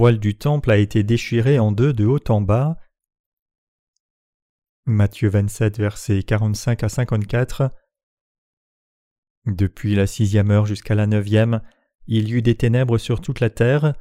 [0.00, 2.78] voile du temple a été déchiré en deux de haut en bas.
[4.86, 7.70] Matthieu 27, versets 45 à 54.
[9.44, 11.60] Depuis la sixième heure jusqu'à la neuvième,
[12.06, 13.92] il y eut des ténèbres sur toute la terre,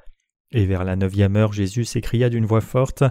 [0.51, 3.03] et vers la neuvième heure Jésus s'écria d'une voix forte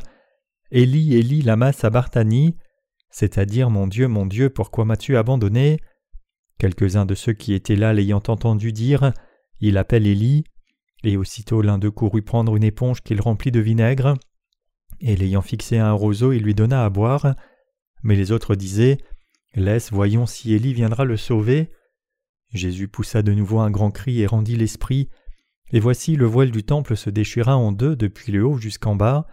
[0.71, 2.57] Élie, Élie, lama sabachthani
[3.11, 5.79] c'est-à-dire Mon Dieu, mon Dieu, pourquoi m'as-tu abandonné?
[6.59, 9.13] Quelques-uns de ceux qui étaient là l'ayant entendu dire
[9.61, 10.45] Il appelle Élie,
[11.05, 14.15] et aussitôt l'un d'eux courut prendre une éponge qu'il remplit de vinaigre,
[15.01, 17.35] et l'ayant fixé à un roseau, il lui donna à boire.
[18.03, 18.99] Mais les autres disaient
[19.55, 21.71] Laisse, voyons si Élie viendra le sauver.
[22.53, 25.09] Jésus poussa de nouveau un grand cri et rendit l'esprit,
[25.71, 29.27] et voici le voile du temple se déchira en deux depuis le haut jusqu'en bas.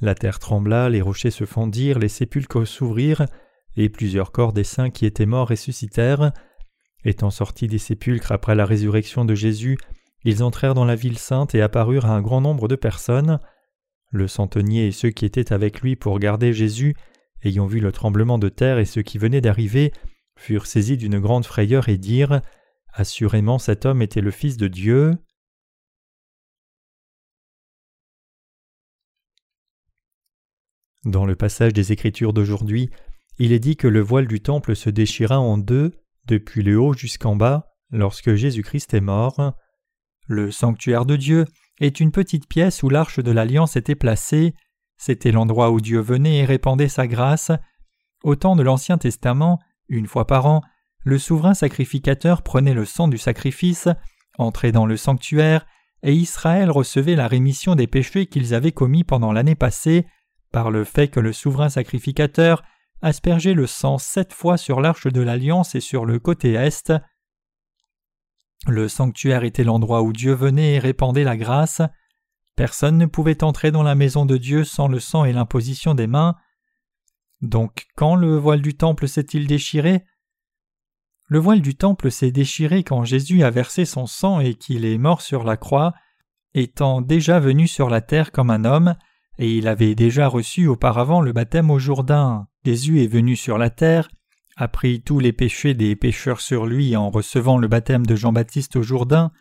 [0.00, 3.26] La terre trembla, les rochers se fendirent, les sépulcres s'ouvrirent,
[3.76, 6.32] et plusieurs corps des saints qui étaient morts ressuscitèrent.
[7.04, 9.78] Étant sortis des sépulcres après la résurrection de Jésus,
[10.24, 13.40] ils entrèrent dans la ville sainte et apparurent à un grand nombre de personnes.
[14.10, 16.94] Le centenier et ceux qui étaient avec lui pour garder Jésus,
[17.42, 19.92] ayant vu le tremblement de terre et ceux qui venaient d'arriver,
[20.36, 22.40] furent saisis d'une grande frayeur et dirent
[22.92, 25.16] Assurément cet homme était le Fils de Dieu.
[31.04, 32.90] Dans le passage des Écritures d'aujourd'hui,
[33.38, 35.92] il est dit que le voile du temple se déchira en deux,
[36.26, 39.54] depuis le haut jusqu'en bas, lorsque Jésus-Christ est mort.
[40.30, 41.44] Le sanctuaire de Dieu
[41.80, 44.54] est une petite pièce où l'arche de l'alliance était placée.
[44.96, 47.50] C'était l'endroit où Dieu venait et répandait sa grâce.
[48.22, 49.58] Au temps de l'Ancien Testament,
[49.88, 50.60] une fois par an,
[51.02, 53.88] le souverain sacrificateur prenait le sang du sacrifice,
[54.38, 55.66] entrait dans le sanctuaire,
[56.04, 60.06] et Israël recevait la rémission des péchés qu'ils avaient commis pendant l'année passée
[60.52, 62.62] par le fait que le souverain sacrificateur
[63.02, 66.92] aspergeait le sang sept fois sur l'arche de l'alliance et sur le côté est.
[68.66, 71.82] Le sanctuaire était l'endroit où Dieu venait et répandait la grâce.
[72.56, 76.06] Personne ne pouvait entrer dans la maison de Dieu sans le sang et l'imposition des
[76.06, 76.36] mains.
[77.40, 80.04] Donc quand le voile du temple s'est-il déchiré?
[81.26, 84.98] Le voile du temple s'est déchiré quand Jésus a versé son sang et qu'il est
[84.98, 85.94] mort sur la croix,
[86.54, 88.96] étant déjà venu sur la terre comme un homme,
[89.38, 92.48] et il avait déjà reçu auparavant le baptême au Jourdain.
[92.64, 94.10] Jésus est venu sur la terre,
[94.60, 98.76] a pris tous les péchés des pécheurs sur lui en recevant le baptême de Jean-Baptiste
[98.76, 99.32] au Jourdain,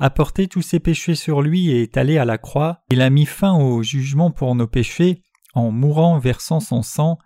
[0.00, 3.08] a porté tous ses péchés sur lui et est allé à la croix, il a
[3.08, 5.22] mis fin au jugement pour nos péchés
[5.54, 7.18] en mourant versant son sang.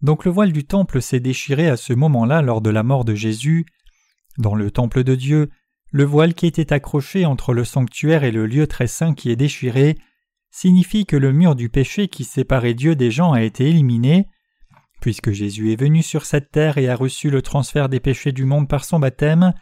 [0.00, 3.14] Donc le voile du temple s'est déchiré à ce moment-là lors de la mort de
[3.14, 3.66] Jésus.
[4.38, 5.50] Dans le temple de Dieu,
[5.92, 9.36] le voile qui était accroché entre le sanctuaire et le lieu très saint qui est
[9.36, 9.98] déchiré
[10.50, 14.28] signifie que le mur du péché qui séparait Dieu des gens a été éliminé.
[15.00, 18.44] Puisque Jésus est venu sur cette terre et a reçu le transfert des péchés du
[18.44, 19.54] monde par son baptême,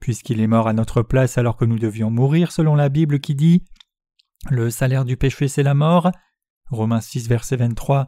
[0.00, 3.34] puisqu'il est mort à notre place alors que nous devions mourir selon la Bible qui
[3.34, 3.64] dit
[4.50, 6.10] Le salaire du péché c'est la mort.
[6.70, 8.06] Romains 6 verset 23.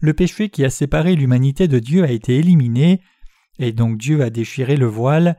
[0.00, 3.02] Le péché qui a séparé l'humanité de Dieu a été éliminé,
[3.58, 5.38] et donc Dieu a déchiré le voile.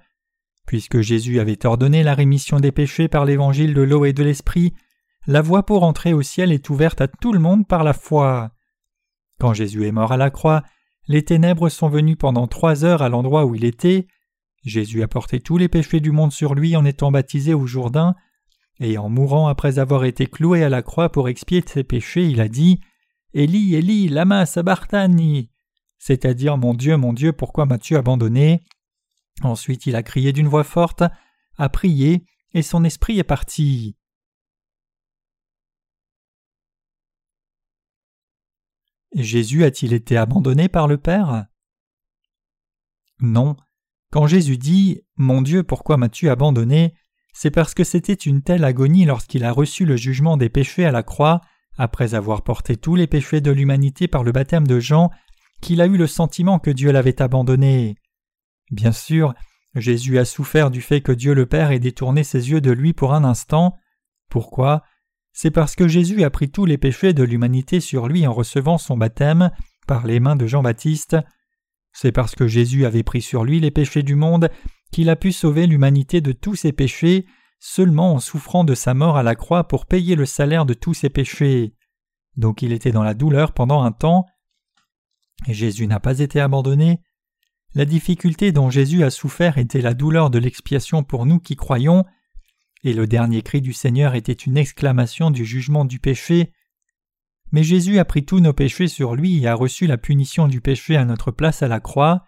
[0.67, 4.73] Puisque Jésus avait ordonné la rémission des péchés par l'évangile de l'eau et de l'esprit,
[5.25, 8.51] la voie pour entrer au ciel est ouverte à tout le monde par la foi.
[9.41, 10.61] Quand Jésus est mort à la croix,
[11.07, 14.05] les ténèbres sont venues pendant trois heures à l'endroit où il était.
[14.63, 18.13] Jésus a porté tous les péchés du monde sur lui en étant baptisé au Jourdain,
[18.79, 22.39] et en mourant après avoir été cloué à la croix pour expier ses péchés, il
[22.39, 22.81] a dit
[23.33, 25.49] Élie, Élie, lama sabachthani
[25.97, 28.61] c'est-à-dire Mon Dieu, mon Dieu, pourquoi m'as-tu abandonné?
[29.41, 31.03] Ensuite il a crié d'une voix forte,
[31.57, 33.97] a prié, et son esprit est parti.
[39.13, 41.45] Jésus a-t-il été abandonné par le Père?
[43.19, 43.55] Non.
[44.11, 46.93] Quand Jésus dit Mon Dieu, pourquoi m'as-tu abandonné?
[47.33, 50.91] C'est parce que c'était une telle agonie lorsqu'il a reçu le jugement des péchés à
[50.91, 51.41] la croix,
[51.77, 55.11] après avoir porté tous les péchés de l'humanité par le baptême de Jean,
[55.61, 57.95] qu'il a eu le sentiment que Dieu l'avait abandonné.
[58.71, 59.33] Bien sûr,
[59.75, 62.93] Jésus a souffert du fait que Dieu le Père ait détourné ses yeux de lui
[62.93, 63.77] pour un instant.
[64.29, 64.83] Pourquoi?
[65.33, 68.77] C'est parce que Jésus a pris tous les péchés de l'humanité sur lui en recevant
[68.77, 69.51] son baptême
[69.87, 71.17] par les mains de Jean-Baptiste.
[71.93, 74.49] C'est parce que Jésus avait pris sur lui les péchés du monde
[74.91, 77.25] qu'il a pu sauver l'humanité de tous ses péchés
[77.59, 80.95] seulement en souffrant de sa mort à la croix pour payer le salaire de tous
[80.95, 81.75] ses péchés.
[82.35, 84.25] Donc il était dans la douleur pendant un temps.
[85.47, 87.01] Et Jésus n'a pas été abandonné.
[87.73, 92.05] La difficulté dont Jésus a souffert était la douleur de l'expiation pour nous qui croyons,
[92.83, 96.53] et le dernier cri du Seigneur était une exclamation du jugement du péché.
[97.51, 100.61] Mais Jésus a pris tous nos péchés sur lui et a reçu la punition du
[100.61, 102.25] péché à notre place à la croix.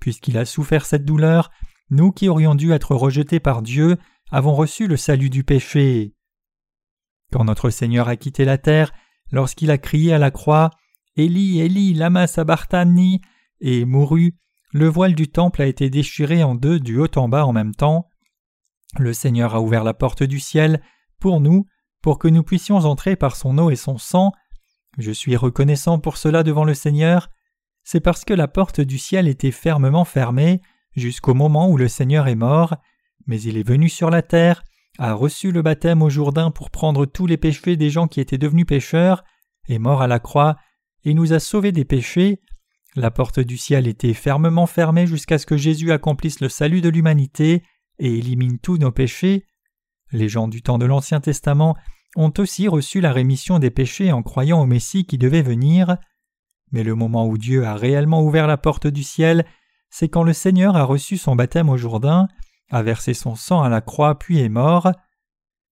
[0.00, 1.50] Puisqu'il a souffert cette douleur,
[1.90, 3.96] nous qui aurions dû être rejetés par Dieu
[4.30, 6.14] avons reçu le salut du péché.
[7.32, 8.92] quand notre Seigneur a quitté la terre,
[9.32, 10.70] lorsqu'il a crié à la croix
[11.16, 13.20] Élie, Élie, lama sabachthani
[13.60, 14.36] et mourut,
[14.72, 17.74] le voile du temple a été déchiré en deux du haut en bas en même
[17.74, 18.08] temps.
[18.98, 20.82] Le Seigneur a ouvert la porte du ciel
[21.20, 21.66] pour nous,
[22.02, 24.32] pour que nous puissions entrer par son eau et son sang.
[24.98, 27.28] Je suis reconnaissant pour cela devant le Seigneur.
[27.84, 30.60] C'est parce que la porte du ciel était fermement fermée
[30.96, 32.76] jusqu'au moment où le Seigneur est mort,
[33.26, 34.64] mais il est venu sur la terre,
[34.98, 38.38] a reçu le baptême au Jourdain pour prendre tous les péchés des gens qui étaient
[38.38, 39.22] devenus pécheurs,
[39.68, 40.56] est mort à la croix,
[41.04, 42.40] et nous a sauvés des péchés.
[42.96, 46.88] La porte du ciel était fermement fermée jusqu'à ce que Jésus accomplisse le salut de
[46.88, 47.62] l'humanité
[47.98, 49.46] et élimine tous nos péchés.
[50.12, 51.76] Les gens du temps de l'Ancien Testament
[52.16, 55.96] ont aussi reçu la rémission des péchés en croyant au Messie qui devait venir.
[56.72, 59.46] Mais le moment où Dieu a réellement ouvert la porte du ciel,
[59.90, 62.28] c'est quand le Seigneur a reçu son baptême au Jourdain,
[62.70, 64.92] a versé son sang à la croix puis est mort.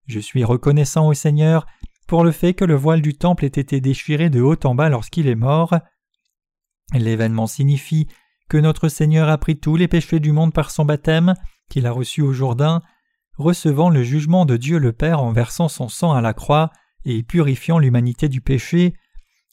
[0.07, 1.67] Je suis reconnaissant au Seigneur
[2.07, 4.89] pour le fait que le voile du temple ait été déchiré de haut en bas
[4.89, 5.75] lorsqu'il est mort.
[6.95, 8.07] L'événement signifie
[8.49, 11.35] que notre Seigneur a pris tous les péchés du monde par son baptême,
[11.69, 12.83] qu'il a reçu au Jourdain,
[13.37, 16.71] recevant le jugement de Dieu le Père en versant son sang à la croix
[17.05, 18.95] et purifiant l'humanité du péché.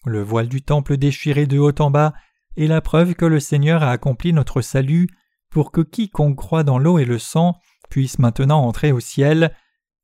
[0.06, 2.13] Le voile du temple déchiré de haut en bas
[2.57, 5.07] est la preuve que le Seigneur a accompli notre salut
[5.50, 7.56] pour que quiconque croit dans l'eau et le sang
[7.89, 9.56] puisse maintenant entrer au ciel.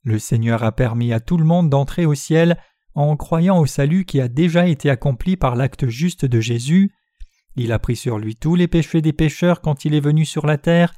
[0.04, 2.58] Le Seigneur a permis à tout le monde d'entrer au ciel
[2.96, 6.92] en croyant au salut qui a déjà été accompli par l'acte juste de Jésus.
[7.62, 10.46] Il a pris sur lui tous les péchés des pécheurs quand il est venu sur
[10.46, 10.94] la terre,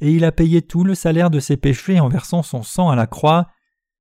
[0.00, 2.94] et il a payé tout le salaire de ses péchés en versant son sang à
[2.94, 3.48] la croix.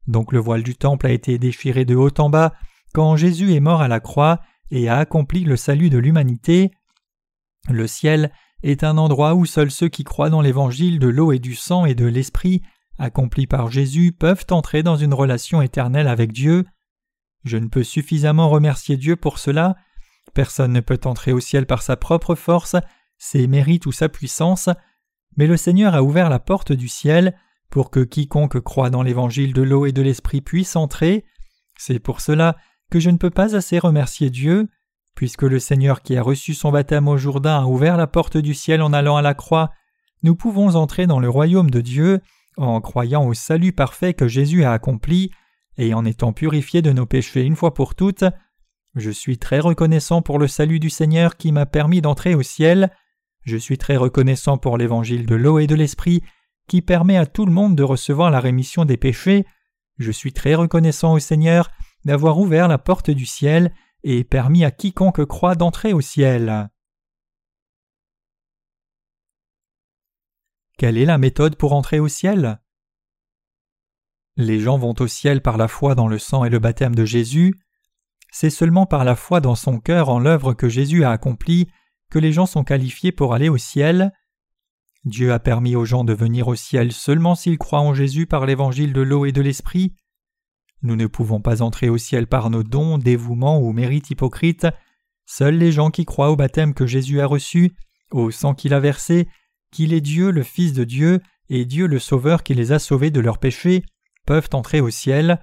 [0.06, 2.54] Donc le voile du temple a été déchiré de haut en bas
[2.94, 6.69] quand Jésus est mort à la croix et a accompli le salut de l'humanité.
[7.68, 8.31] Le ciel
[8.62, 11.86] est un endroit où seuls ceux qui croient dans l'évangile de l'eau et du sang
[11.86, 12.62] et de l'esprit
[13.00, 16.65] accompli par Jésus peuvent entrer dans une relation éternelle avec Dieu.
[17.44, 19.75] Je ne peux suffisamment remercier Dieu pour cela.
[20.34, 22.75] Personne ne peut entrer au ciel par sa propre force,
[23.18, 24.70] ses mérites ou sa puissance,
[25.38, 27.36] mais le Seigneur a ouvert la porte du ciel
[27.70, 31.25] pour que quiconque croit dans l'évangile de l'eau et de l'esprit puisse entrer.
[31.78, 32.56] C'est pour cela
[32.92, 34.70] que je ne peux pas assez remercier Dieu.
[35.16, 38.54] Puisque le Seigneur qui a reçu son baptême au Jourdain a ouvert la porte du
[38.54, 39.72] ciel en allant à la croix,
[40.24, 42.22] nous pouvons entrer dans le royaume de Dieu
[42.58, 45.31] en croyant au salut parfait que Jésus a accompli
[45.78, 48.24] et en étant purifié de nos péchés une fois pour toutes.
[48.95, 52.92] Je suis très reconnaissant pour le salut du Seigneur qui m'a permis d'entrer au ciel.
[53.42, 56.22] Je suis très reconnaissant pour l'évangile de l'eau et de l'esprit
[56.68, 59.45] qui permet à tout le monde de recevoir la rémission des péchés.
[59.98, 61.72] Je suis très reconnaissant au Seigneur
[62.06, 63.74] d'avoir ouvert la porte du ciel
[64.04, 66.69] et permis à quiconque croit d'entrer au ciel.
[70.78, 72.60] Quelle est la méthode pour entrer au ciel?
[74.36, 77.06] Les gens vont au ciel par la foi dans le sang et le baptême de
[77.06, 77.60] Jésus.
[78.35, 81.69] C'est seulement par la foi dans son cœur en l'œuvre que Jésus a accomplie
[82.09, 84.12] que les gens sont qualifiés pour aller au ciel.
[85.06, 88.47] Dieu a permis aux gens de venir au ciel seulement s'ils croient en Jésus par
[88.47, 89.94] l'évangile de l'eau et de l'esprit.
[90.81, 94.65] Nous ne pouvons pas entrer au ciel par nos dons, dévouements ou mérites hypocrites.
[95.27, 97.75] Seuls les gens qui croient au baptême que Jésus a reçu,
[98.10, 99.27] au sang qu'il a versé,
[99.72, 103.12] qu'il est Dieu le Fils de Dieu et Dieu le Sauveur qui les a sauvés
[103.12, 103.84] de leurs péchés,
[104.25, 105.39] peuvent entrer au ciel.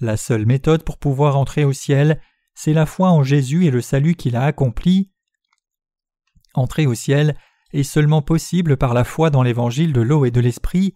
[0.00, 2.20] La seule méthode pour pouvoir entrer au ciel,
[2.54, 5.10] c'est la foi en Jésus et le salut qu'il a accompli.
[6.54, 7.36] Entrer au ciel
[7.72, 10.94] est seulement possible par la foi dans l'évangile de l'eau et de l'esprit.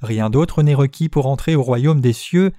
[0.00, 2.52] Rien d'autre n'est requis pour entrer au royaume des cieux,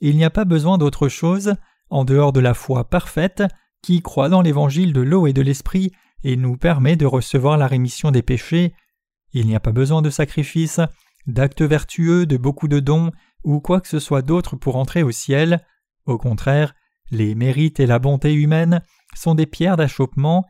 [0.00, 1.54] il n'y a pas besoin d'autre chose,
[1.88, 3.44] en dehors de la foi parfaite,
[3.82, 7.66] qui croit dans l'évangile de l'eau et de l'esprit et nous permet de recevoir la
[7.66, 8.74] rémission des péchés.
[9.32, 10.80] Il n'y a pas besoin de sacrifices,
[11.26, 13.12] d'actes vertueux, de beaucoup de dons,
[13.46, 15.64] ou quoi que ce soit d'autre pour entrer au ciel.
[16.04, 16.74] Au contraire,
[17.10, 18.82] les mérites et la bonté humaine
[19.14, 20.44] sont des pierres d'achoppement.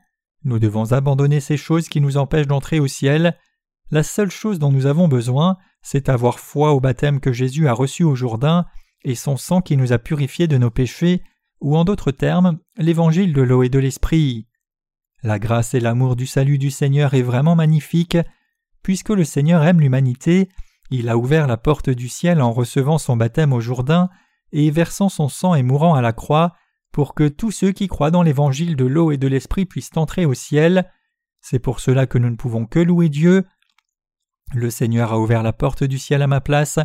[0.44, 3.36] Nous devons abandonner ces choses qui nous empêchent d'entrer au ciel.
[3.90, 7.74] La seule chose dont nous avons besoin, c'est avoir foi au baptême que Jésus a
[7.74, 8.64] reçu au Jourdain
[9.04, 11.22] et son sang qui nous a purifiés de nos péchés,
[11.60, 14.48] ou en d'autres termes, l'évangile de l'eau et de l'esprit.
[15.22, 18.16] La grâce et l'amour du salut du Seigneur est vraiment magnifique.
[18.82, 20.48] Puisque le Seigneur aime l'humanité,
[20.90, 24.08] il a ouvert la porte du ciel en recevant son baptême au Jourdain
[24.52, 26.54] et versant son sang et mourant à la croix,
[26.92, 30.24] pour que tous ceux qui croient dans l'évangile de l'eau et de l'esprit puissent entrer
[30.24, 30.90] au ciel.
[31.40, 33.44] C'est pour cela que nous ne pouvons que louer Dieu.
[34.54, 36.78] Le Seigneur a ouvert la porte du ciel à ma place,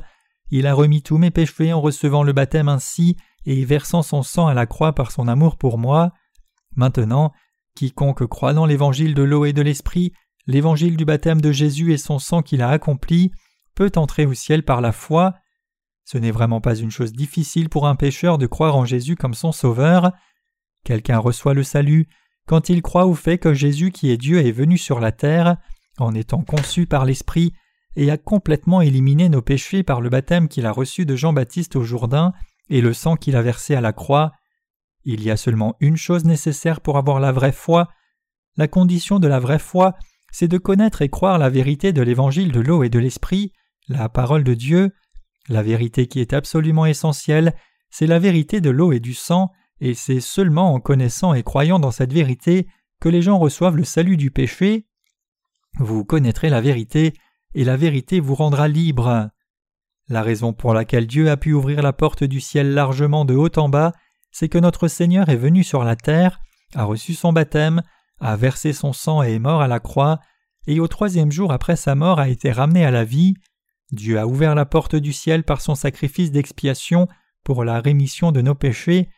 [0.49, 3.15] il a remis tous mes péchés en recevant le baptême ainsi
[3.45, 6.11] et versant son sang à la croix par son amour pour moi.
[6.75, 7.31] Maintenant,
[7.73, 10.11] quiconque croit dans l'évangile de l'eau et de l'esprit,
[10.47, 13.31] l'évangile du baptême de Jésus et son sang qu'il a accompli,
[13.75, 15.35] peut entrer au ciel par la foi.
[16.03, 19.33] Ce n'est vraiment pas une chose difficile pour un pécheur de croire en Jésus comme
[19.33, 20.11] son sauveur.
[20.83, 22.07] Quelqu'un reçoit le salut
[22.47, 25.57] quand il croit au fait que Jésus qui est Dieu est venu sur la terre,
[25.99, 27.53] en étant conçu par l'Esprit,
[27.95, 31.83] et a complètement éliminé nos péchés par le baptême qu'il a reçu de Jean-Baptiste au
[31.83, 32.33] Jourdain
[32.69, 34.31] et le sang qu'il a versé à la croix.
[35.03, 37.89] Il y a seulement une chose nécessaire pour avoir la vraie foi.
[38.55, 39.95] La condition de la vraie foi,
[40.31, 43.51] c'est de connaître et croire la vérité de l'évangile de l'eau et de l'esprit,
[43.91, 44.91] la parole de Dieu.
[45.49, 47.53] La vérité qui est absolument essentielle,
[47.89, 51.79] c'est la vérité de l'eau et du sang, et c'est seulement en connaissant et croyant
[51.79, 52.67] dans cette vérité
[52.99, 54.87] que les gens reçoivent le salut du péché.
[55.79, 57.13] Vous connaîtrez la vérité,
[57.53, 59.29] et la vérité vous rendra libre.
[60.07, 63.57] La raison pour laquelle Dieu a pu ouvrir la porte du ciel largement de haut
[63.57, 63.93] en bas,
[64.31, 66.39] c'est que notre Seigneur est venu sur la terre,
[66.75, 67.81] a reçu son baptême,
[68.19, 70.19] a versé son sang et est mort à la croix,
[70.67, 73.33] et au troisième jour après sa mort a été ramené à la vie.
[73.91, 77.07] Dieu a ouvert la porte du ciel par son sacrifice d'expiation
[77.43, 79.09] pour la rémission de nos péchés.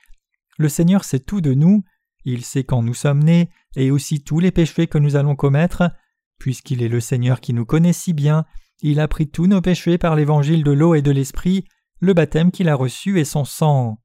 [0.57, 1.83] Le Seigneur sait tout de nous,
[2.25, 5.91] il sait quand nous sommes nés et aussi tous les péchés que nous allons commettre.
[6.39, 8.45] Puisqu'il est le Seigneur qui nous connaît si bien,
[8.81, 11.65] il a pris tous nos péchés par l'évangile de l'eau et de l'esprit,
[11.99, 13.99] le baptême qu'il a reçu et son sang.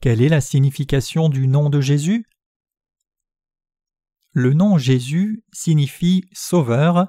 [0.00, 2.26] Quelle est la signification du nom de Jésus?
[4.32, 7.08] Le nom Jésus signifie Sauveur.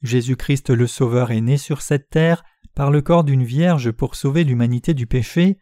[0.00, 2.42] Jésus-Christ le Sauveur est né sur cette terre
[2.74, 5.58] par le corps d'une vierge pour sauver l'humanité du péché.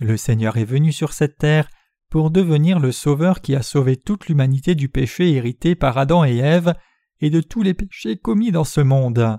[0.00, 1.70] Le Seigneur est venu sur cette terre
[2.10, 6.36] pour devenir le Sauveur qui a sauvé toute l'humanité du péché hérité par Adam et
[6.36, 6.74] Ève
[7.20, 9.38] et de tous les péchés commis dans ce monde.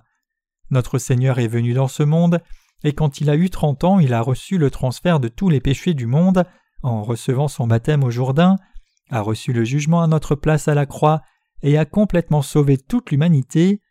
[0.72, 2.42] Notre Seigneur est venu dans ce monde,
[2.84, 5.62] et quand il a eu trente ans, il a reçu le transfert de tous les
[5.62, 6.46] péchés du monde
[6.82, 8.58] en recevant son baptême au Jourdain,
[9.10, 11.22] a reçu le jugement à notre place à la croix
[11.62, 13.82] et a complètement sauvé toute l'humanité.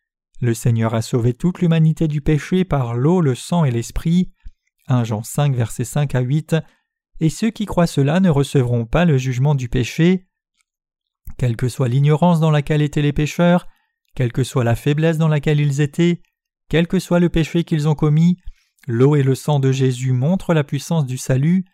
[0.41, 4.33] Le Seigneur a sauvé toute l'humanité du péché par l'eau, le sang et l'esprit.
[4.89, 6.57] 1 Jean 5 versets 5 à 8
[7.21, 10.27] et ceux qui croient cela ne recevront pas le jugement du péché.
[11.39, 13.67] Quelle que soit l'ignorance dans laquelle étaient les pécheurs,
[14.15, 16.23] quelle que soit la faiblesse dans laquelle ils étaient,
[16.69, 18.39] quel que soit le péché qu'ils ont commis,
[18.87, 21.65] l'eau et le sang de Jésus montrent la puissance du salut,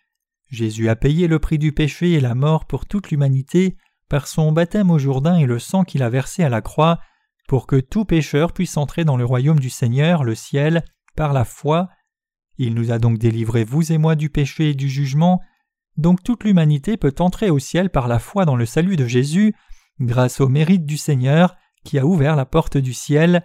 [0.50, 3.76] Jésus a payé le prix du péché et la mort pour toute l'humanité
[4.08, 6.98] par son baptême au Jourdain et le sang qu'il a versé à la croix,
[7.46, 10.84] pour que tout pécheur puisse entrer dans le royaume du Seigneur, le ciel,
[11.16, 11.88] par la foi.
[12.58, 15.40] Il nous a donc délivrés, vous et moi, du péché et du jugement,
[15.96, 19.54] donc toute l'humanité peut entrer au ciel par la foi dans le salut de Jésus,
[20.00, 23.44] grâce au mérite du Seigneur, qui a ouvert la porte du ciel.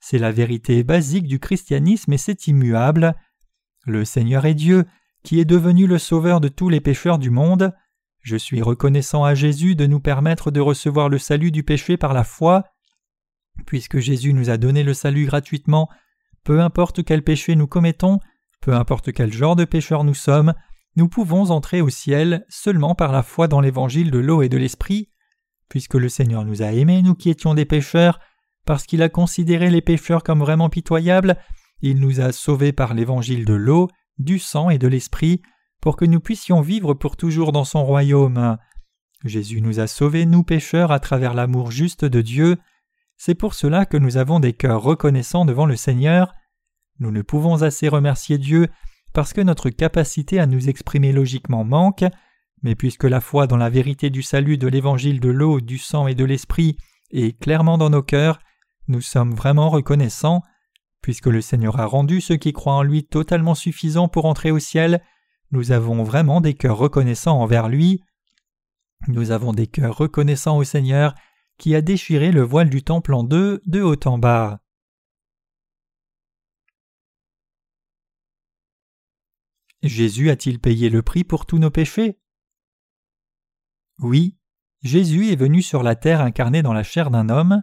[0.00, 3.14] C'est la vérité basique du christianisme et c'est immuable.
[3.86, 4.84] Le Seigneur est Dieu,
[5.26, 7.74] qui est devenu le sauveur de tous les pécheurs du monde.
[8.22, 12.14] Je suis reconnaissant à Jésus de nous permettre de recevoir le salut du péché par
[12.14, 12.62] la foi.
[13.66, 15.88] Puisque Jésus nous a donné le salut gratuitement,
[16.44, 18.20] peu importe quel péché nous commettons,
[18.60, 20.54] peu importe quel genre de pécheur nous sommes,
[20.94, 24.58] nous pouvons entrer au ciel seulement par la foi dans l'évangile de l'eau et de
[24.58, 25.10] l'esprit,
[25.68, 28.20] puisque le Seigneur nous a aimés, nous qui étions des pécheurs,
[28.64, 31.36] parce qu'il a considéré les pécheurs comme vraiment pitoyables,
[31.80, 35.42] il nous a sauvés par l'évangile de l'eau, du sang et de l'esprit,
[35.80, 38.58] pour que nous puissions vivre pour toujours dans son royaume.
[39.24, 42.56] Jésus nous a sauvés, nous pécheurs, à travers l'amour juste de Dieu.
[43.16, 46.34] C'est pour cela que nous avons des cœurs reconnaissants devant le Seigneur.
[46.98, 48.68] Nous ne pouvons assez remercier Dieu
[49.12, 52.04] parce que notre capacité à nous exprimer logiquement manque,
[52.62, 56.06] mais puisque la foi dans la vérité du salut de l'évangile de l'eau, du sang
[56.06, 56.76] et de l'esprit
[57.10, 58.38] est clairement dans nos cœurs,
[58.88, 60.42] nous sommes vraiment reconnaissants.
[61.02, 64.58] Puisque le Seigneur a rendu ceux qui croient en lui totalement suffisants pour entrer au
[64.58, 65.02] ciel,
[65.52, 68.02] nous avons vraiment des cœurs reconnaissants envers lui.
[69.08, 71.14] Nous avons des cœurs reconnaissants au Seigneur
[71.58, 74.60] qui a déchiré le voile du temple en deux, de haut en bas.
[79.82, 82.18] Jésus a-t-il payé le prix pour tous nos péchés?
[83.98, 84.36] Oui,
[84.82, 87.62] Jésus est venu sur la terre incarné dans la chair d'un homme.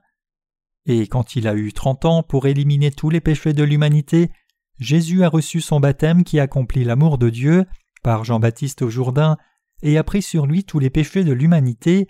[0.86, 4.32] Et quand il a eu trente ans pour éliminer tous les péchés de l'humanité,
[4.80, 7.66] Jésus a reçu son baptême qui accomplit l'amour de Dieu
[8.02, 9.38] par Jean-Baptiste au Jourdain
[9.82, 12.08] et a pris sur lui tous les péchés de l'humanité,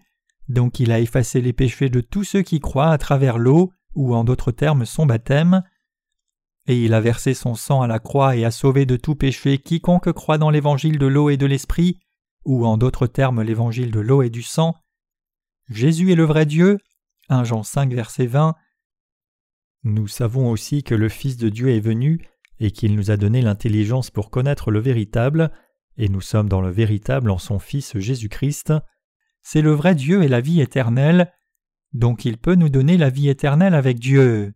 [0.47, 4.15] donc il a effacé les péchés de tous ceux qui croient à travers l'eau, ou
[4.15, 5.63] en d'autres termes son baptême.
[6.67, 9.57] Et il a versé son sang à la croix et a sauvé de tout péché
[9.57, 11.99] quiconque croit dans l'évangile de l'eau et de l'esprit,
[12.45, 14.75] ou en d'autres termes l'évangile de l'eau et du sang.
[15.69, 16.79] Jésus est le vrai Dieu.
[17.29, 18.55] 1 Jean 5 verset 20.
[19.83, 22.25] Nous savons aussi que le Fils de Dieu est venu
[22.59, 25.51] et qu'il nous a donné l'intelligence pour connaître le véritable,
[25.97, 28.73] et nous sommes dans le véritable en son Fils Jésus-Christ.
[29.41, 31.33] C'est le vrai Dieu et la vie éternelle,
[31.91, 34.53] donc il peut nous donner la vie éternelle avec Dieu.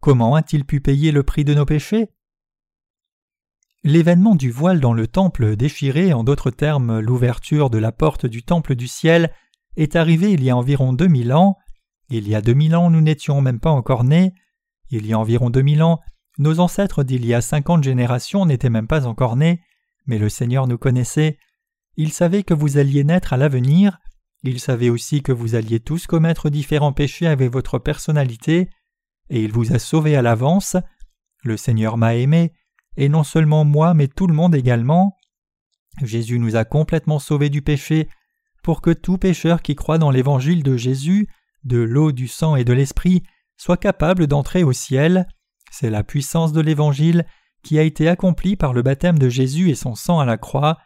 [0.00, 2.08] Comment a-t-il pu payer le prix de nos péchés?
[3.82, 8.42] L'événement du voile dans le temple déchiré, en d'autres termes l'ouverture de la porte du
[8.42, 9.34] temple du ciel,
[9.76, 11.56] est arrivé il y a environ deux mille ans.
[12.08, 14.32] Il y a deux mille ans nous n'étions même pas encore nés.
[14.90, 16.00] Il y a environ deux mille ans
[16.38, 19.62] nos ancêtres d'il y a cinquante générations n'étaient même pas encore nés,
[20.06, 21.38] mais le Seigneur nous connaissait.
[21.96, 23.98] Il savait que vous alliez naître à l'avenir.
[24.42, 28.68] Il savait aussi que vous alliez tous commettre différents péchés avec votre personnalité,
[29.30, 30.76] et il vous a sauvés à l'avance.
[31.44, 32.52] Le Seigneur m'a aimé,
[32.96, 35.16] et non seulement moi, mais tout le monde également.
[36.02, 38.08] Jésus nous a complètement sauvés du péché,
[38.64, 41.28] pour que tout pécheur qui croit dans l'évangile de Jésus,
[41.64, 43.22] de l'eau, du sang et de l'esprit,
[43.58, 45.28] soit capable d'entrer au ciel.
[45.70, 47.26] C'est la puissance de l'Évangile
[47.62, 50.78] qui a été accomplie par le baptême de Jésus et son sang à la croix.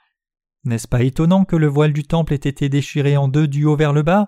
[0.65, 3.77] N'est-ce pas étonnant que le voile du temple ait été déchiré en deux du haut
[3.77, 4.27] vers le bas?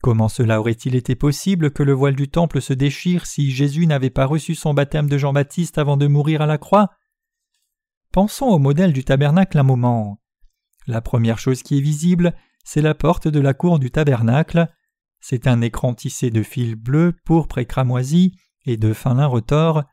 [0.00, 4.10] Comment cela aurait-il été possible que le voile du temple se déchire si Jésus n'avait
[4.10, 6.88] pas reçu son baptême de Jean-Baptiste avant de mourir à la croix?
[8.12, 10.22] Pensons au modèle du tabernacle un moment.
[10.86, 12.34] La première chose qui est visible,
[12.70, 14.68] c'est la porte de la cour du tabernacle.
[15.20, 19.84] C'est un écran tissé de fils bleus, pourpre et cramoisi, et de fin lin retors.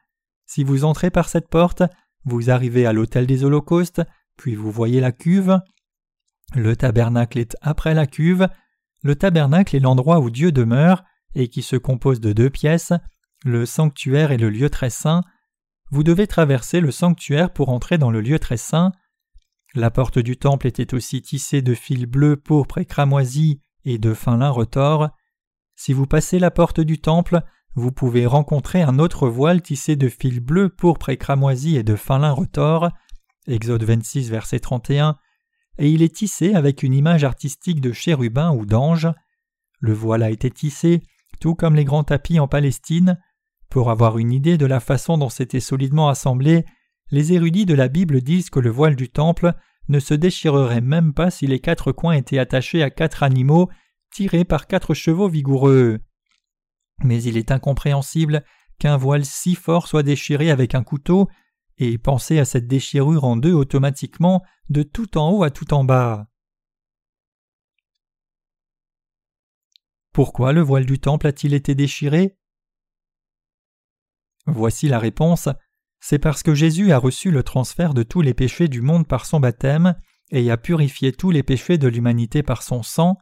[0.45, 1.83] Si vous entrez par cette porte,
[2.25, 4.01] vous arrivez à l'autel des holocaustes,
[4.35, 5.61] puis vous voyez la cuve.
[6.53, 8.49] Le tabernacle est après la cuve.
[9.03, 12.91] Le tabernacle est l'endroit où Dieu demeure et qui se compose de deux pièces,
[13.45, 15.21] le sanctuaire et le lieu très saint.
[15.91, 18.91] Vous devez traverser le sanctuaire pour entrer dans le lieu très saint.
[19.75, 24.13] La porte du temple était aussi tissée de fils bleus, pourpre et cramoisis et de
[24.13, 25.09] fin lin retors.
[25.75, 27.41] Si vous passez la porte du temple,
[27.75, 31.97] vous pouvez rencontrer un autre voile tissé de fils bleus, pourpre et cramoisi et de
[31.97, 32.89] fin lin retors.
[33.47, 35.17] Exode 26, verset 31.
[35.77, 39.09] Et il est tissé avec une image artistique de chérubin ou d'ange.
[39.81, 41.03] Le voile a été tissé,
[41.41, 43.19] tout comme les grands tapis en Palestine.
[43.69, 46.63] Pour avoir une idée de la façon dont c'était solidement assemblé,
[47.11, 49.53] les érudits de la Bible disent que le voile du temple
[49.87, 53.69] ne se déchirerait même pas si les quatre coins étaient attachés à quatre animaux
[54.11, 55.99] tirés par quatre chevaux vigoureux.
[57.03, 58.43] Mais il est incompréhensible
[58.79, 61.29] qu'un voile si fort soit déchiré avec un couteau,
[61.77, 65.83] et pensez à cette déchirure en deux automatiquement de tout en haut à tout en
[65.83, 66.27] bas.
[70.13, 72.37] Pourquoi le voile du temple a-t-il été déchiré?
[74.47, 75.49] Voici la réponse.
[76.07, 79.25] C'est parce que Jésus a reçu le transfert de tous les péchés du monde par
[79.25, 79.95] son baptême
[80.29, 83.17] et a purifié tous les péchés de l'humanité par son sang.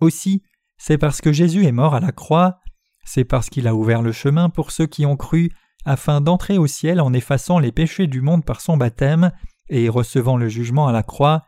[0.00, 0.42] Aussi,
[0.76, 2.58] c'est parce que Jésus est mort à la croix,
[3.04, 5.52] c'est parce qu'il a ouvert le chemin pour ceux qui ont cru,
[5.84, 9.30] afin d'entrer au ciel en effaçant les péchés du monde par son baptême
[9.68, 11.44] et recevant le jugement à la croix.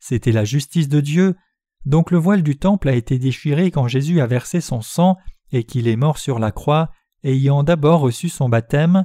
[0.00, 1.36] C'était la justice de Dieu,
[1.84, 5.18] donc le voile du temple a été déchiré quand Jésus a versé son sang
[5.50, 6.90] et qu'il est mort sur la croix,
[7.22, 9.04] ayant d'abord reçu son baptême.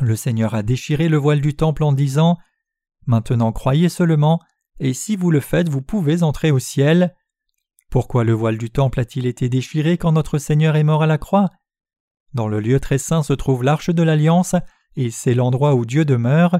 [0.00, 2.38] Le Seigneur a déchiré le voile du temple en disant
[3.06, 4.40] Maintenant croyez seulement,
[4.80, 7.14] et si vous le faites, vous pouvez entrer au ciel.
[7.90, 11.18] Pourquoi le voile du temple a-t-il été déchiré quand notre Seigneur est mort à la
[11.18, 11.50] croix?
[12.32, 14.54] Dans le lieu très saint se trouve l'arche de l'alliance,
[14.96, 16.58] et c'est l'endroit où Dieu demeure.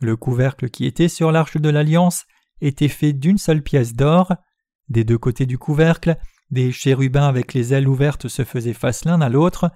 [0.00, 2.24] Le couvercle qui était sur l'arche de l'alliance
[2.60, 4.32] était fait d'une seule pièce d'or.
[4.88, 6.16] Des deux côtés du couvercle,
[6.50, 9.70] des chérubins avec les ailes ouvertes se faisaient face l'un à l'autre.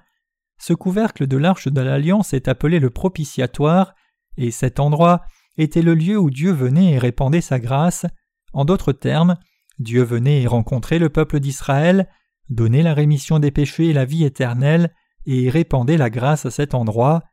[0.59, 3.93] Ce couvercle de l'arche de l'alliance est appelé le propitiatoire,
[4.37, 5.21] et cet endroit
[5.57, 8.05] était le lieu où Dieu venait et répandait sa grâce.
[8.53, 9.37] En d'autres termes,
[9.79, 12.09] Dieu venait et rencontrait le peuple d'Israël,
[12.49, 14.93] donnait la rémission des péchés et la vie éternelle,
[15.25, 17.23] et répandait la grâce à cet endroit.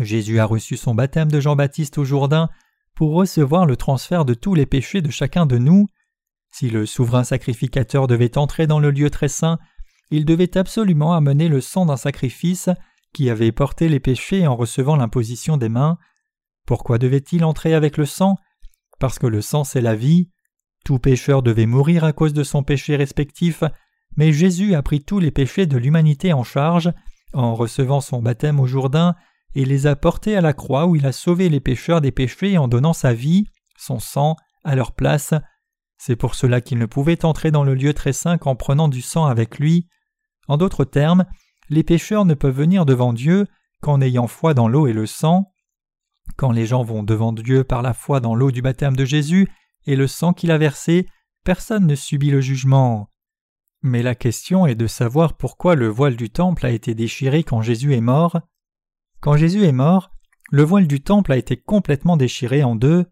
[0.00, 2.48] Jésus a reçu son baptême de Jean-Baptiste au Jourdain
[2.94, 5.86] pour recevoir le transfert de tous les péchés de chacun de nous.
[6.50, 9.58] Si le souverain sacrificateur devait entrer dans le lieu très saint,
[10.10, 12.70] il devait absolument amener le sang d'un sacrifice
[13.12, 15.98] qui avait porté les péchés en recevant l'imposition des mains.
[16.66, 18.36] Pourquoi devait-il entrer avec le sang?
[18.98, 20.30] Parce que le sang c'est la vie.
[20.84, 23.64] Tout pécheur devait mourir à cause de son péché respectif,
[24.16, 26.92] mais Jésus a pris tous les péchés de l'humanité en charge
[27.32, 29.14] en recevant son baptême au Jourdain
[29.54, 32.58] et les a portés à la croix où il a sauvé les pécheurs des péchés
[32.58, 35.34] en donnant sa vie, son sang, à leur place.
[35.96, 39.02] C'est pour cela qu'il ne pouvait entrer dans le lieu très saint qu'en prenant du
[39.02, 39.88] sang avec lui.
[40.48, 41.24] En d'autres termes,
[41.68, 43.46] les pécheurs ne peuvent venir devant Dieu
[43.80, 45.52] qu'en ayant foi dans l'eau et le sang.
[46.36, 49.48] Quand les gens vont devant Dieu par la foi dans l'eau du baptême de Jésus,
[49.86, 51.06] et le sang qu'il a versé,
[51.44, 53.10] personne ne subit le jugement.
[53.82, 57.62] Mais la question est de savoir pourquoi le voile du temple a été déchiré quand
[57.62, 58.40] Jésus est mort.
[59.20, 60.10] Quand Jésus est mort,
[60.50, 63.06] le voile du temple a été complètement déchiré en deux.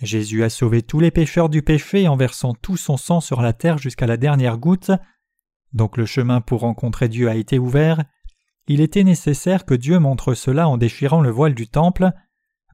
[0.00, 3.52] Jésus a sauvé tous les pécheurs du péché en versant tout son sang sur la
[3.52, 4.90] terre jusqu'à la dernière goutte.
[5.72, 8.04] Donc le chemin pour rencontrer Dieu a été ouvert.
[8.68, 12.12] il était nécessaire que Dieu montre cela en déchirant le voile du temple.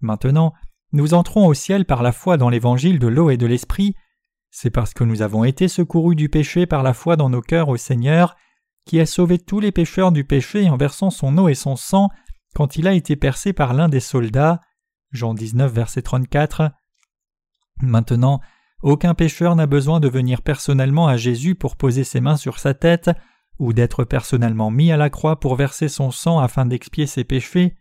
[0.00, 0.52] Maintenant,
[0.92, 3.94] nous entrons au ciel par la foi dans l'évangile de l'eau et de l'esprit.
[4.50, 7.68] C'est parce que nous avons été secourus du péché par la foi dans nos cœurs
[7.68, 8.36] au Seigneur,
[8.84, 12.08] qui a sauvé tous les pécheurs du péché en versant son eau et son sang
[12.54, 14.60] quand il a été percé par l'un des soldats.
[15.12, 16.72] Jean 19, verset 34.
[17.80, 18.40] Maintenant,
[18.82, 22.74] aucun pécheur n'a besoin de venir personnellement à Jésus pour poser ses mains sur sa
[22.74, 23.10] tête,
[23.58, 27.76] ou d'être personnellement mis à la croix pour verser son sang afin d'expier ses péchés.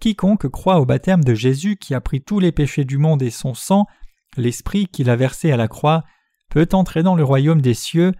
[0.00, 3.30] Quiconque croit au baptême de Jésus qui a pris tous les péchés du monde et
[3.30, 3.86] son sang,
[4.36, 6.04] l'Esprit qu'il a versé à la croix,
[6.50, 8.12] peut entrer dans le royaume des cieux.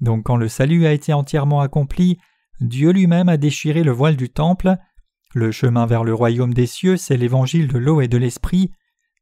[0.00, 2.18] Donc quand le salut a été entièrement accompli,
[2.60, 4.76] Dieu lui-même a déchiré le voile du temple.
[5.34, 8.70] Le chemin vers le royaume des cieux, c'est l'évangile de l'eau et de l'Esprit.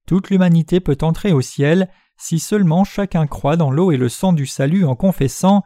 [0.06, 4.32] Toute l'humanité peut entrer au ciel si seulement chacun croit dans l'eau et le sang
[4.32, 5.62] du salut en confessant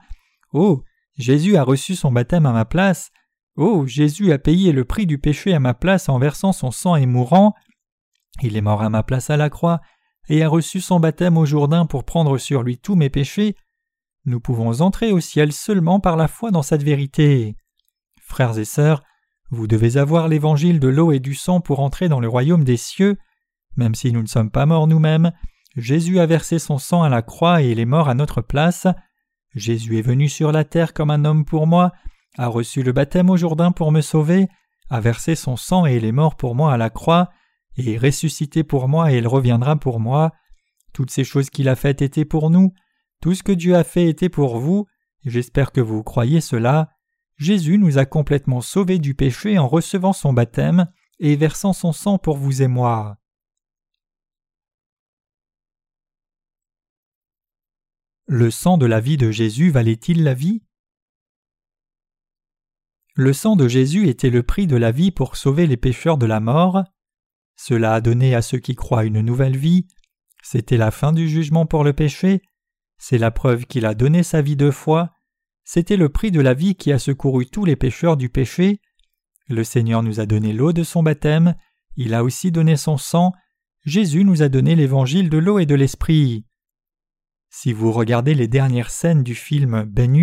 [0.53, 0.83] Oh,
[1.17, 3.11] Jésus a reçu son baptême à ma place.
[3.57, 6.97] Oh, Jésus a payé le prix du péché à ma place en versant son sang
[6.97, 7.55] et mourant.
[8.43, 9.81] Il est mort à ma place à la croix
[10.29, 13.57] et a reçu son baptême au Jourdain pour prendre sur lui tous mes péchés.
[14.25, 17.57] Nous pouvons entrer au ciel seulement par la foi dans cette vérité.
[18.21, 19.03] Frères et sœurs,
[19.51, 22.77] vous devez avoir l'évangile de l'eau et du sang pour entrer dans le royaume des
[22.77, 23.17] cieux.
[23.77, 25.33] Même si nous ne sommes pas morts nous-mêmes,
[25.79, 28.89] Jésus a versé son sang à la croix et il est mort à notre place.
[29.55, 31.93] Jésus est venu sur la terre comme un homme pour moi,
[32.37, 34.49] a reçu le baptême au Jourdain pour me sauver,
[34.91, 37.31] a versé son sang et il est mort pour moi à la croix,
[37.77, 40.33] et est ressuscité pour moi et il reviendra pour moi.
[40.93, 42.73] Toutes ces choses qu'il a faites étaient pour nous,
[43.23, 44.87] tout ce que Dieu a fait était pour vous,
[45.25, 46.91] j'espère que vous croyez cela.
[47.37, 50.89] Jésus nous a complètement sauvés du péché en recevant son baptême
[51.21, 53.18] et versant son sang pour vous et moi.
[58.31, 60.63] Le sang de la vie de Jésus valait-il la vie?
[63.15, 66.27] Le sang de Jésus était le prix de la vie pour sauver les pécheurs de
[66.27, 66.85] la mort.
[67.57, 69.87] Cela a donné à ceux qui croient une nouvelle vie.
[70.43, 72.43] C'était la fin du jugement pour le péché.
[72.99, 75.15] C'est la preuve qu'il a donné sa vie deux fois.
[75.65, 78.83] C'était le prix de la vie qui a secouru tous les pécheurs du péché.
[79.49, 81.55] Le Seigneur nous a donné l'eau de son baptême.
[81.97, 83.33] Il a aussi donné son sang.
[83.87, 86.45] Jésus nous a donné l'évangile de l'eau et de l'esprit.
[87.61, 90.15] Si vous regardez les dernières scènes du film Ben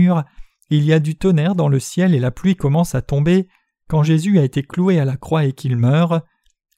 [0.69, 3.49] il y a du tonnerre dans le ciel et la pluie commence à tomber
[3.89, 6.23] quand Jésus a été cloué à la croix et qu'il meurt.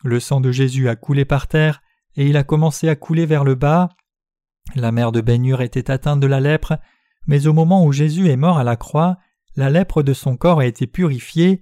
[0.03, 1.83] Le sang de Jésus a coulé par terre
[2.15, 3.89] et il a commencé à couler vers le bas.
[4.73, 6.79] La mère de Ben était atteinte de la lèpre,
[7.27, 9.17] mais au moment où Jésus est mort à la croix,
[9.55, 11.61] la lèpre de son corps a été purifiée.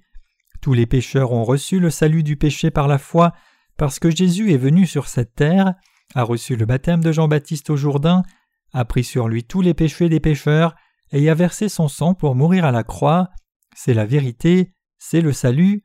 [0.61, 3.33] Tous les pécheurs ont reçu le salut du péché par la foi,
[3.75, 5.73] parce que Jésus est venu sur cette terre,
[6.13, 8.23] a reçu le baptême de Jean-Baptiste au Jourdain
[8.75, 10.75] a pris sur lui tous les péchés des pécheurs
[11.11, 13.29] et y a versé son sang pour mourir à la croix.
[13.73, 15.83] C'est la vérité, c'est le salut.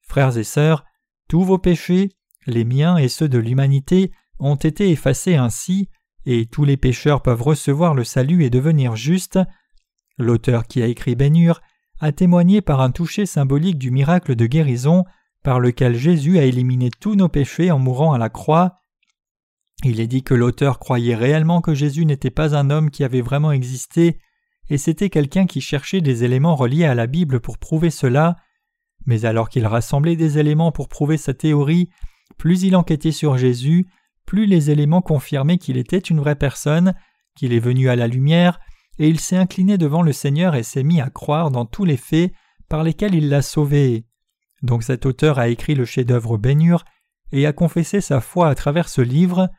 [0.00, 0.84] Frères et sœurs,
[1.28, 2.10] tous vos péchés,
[2.46, 5.88] les miens et ceux de l'humanité, ont été effacés ainsi,
[6.26, 9.38] et tous les pécheurs peuvent recevoir le salut et devenir justes.
[10.18, 11.60] L'auteur qui a écrit Bénur
[12.00, 15.04] a témoigné par un toucher symbolique du miracle de guérison
[15.44, 18.81] par lequel Jésus a éliminé tous nos péchés en mourant à la croix.
[19.84, 23.20] Il est dit que l'auteur croyait réellement que Jésus n'était pas un homme qui avait
[23.20, 24.18] vraiment existé,
[24.68, 28.36] et c'était quelqu'un qui cherchait des éléments reliés à la Bible pour prouver cela,
[29.06, 31.88] mais alors qu'il rassemblait des éléments pour prouver sa théorie,
[32.38, 33.86] plus il enquêtait sur Jésus,
[34.24, 36.94] plus les éléments confirmaient qu'il était une vraie personne,
[37.34, 38.60] qu'il est venu à la lumière,
[38.98, 41.96] et il s'est incliné devant le Seigneur et s'est mis à croire dans tous les
[41.96, 42.32] faits
[42.68, 44.06] par lesquels il l'a sauvé.
[44.62, 46.84] Donc cet auteur a écrit le chef-d'œuvre Bénur
[47.32, 49.50] et a confessé sa foi à travers ce livre.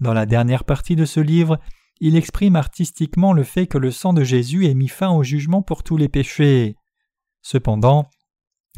[0.00, 1.58] Dans la dernière partie de ce livre,
[2.00, 5.62] il exprime artistiquement le fait que le sang de Jésus ait mis fin au jugement
[5.62, 6.76] pour tous les péchés.
[7.42, 8.08] Cependant,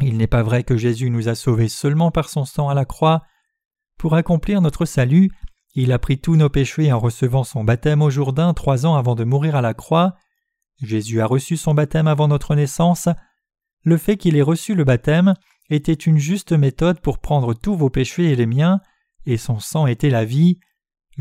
[0.00, 2.87] il n'est pas vrai que Jésus nous a sauvés seulement par son sang à la
[2.87, 3.22] croix.
[3.98, 5.30] Pour accomplir notre salut,
[5.74, 9.14] il a pris tous nos péchés en recevant son baptême au Jourdain trois ans avant
[9.14, 10.14] de mourir à la croix.
[10.80, 13.09] Jésus a reçu son baptême avant notre naissance.
[13.85, 15.35] Le fait qu'il ait reçu le baptême
[15.68, 18.80] était une juste méthode pour prendre tous vos péchés et les miens,
[19.26, 20.59] et son sang était la vie.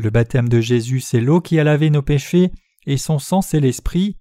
[0.00, 2.52] Le baptême de Jésus, c'est l'eau qui a lavé nos péchés,
[2.86, 4.16] et son sang, c'est l'Esprit.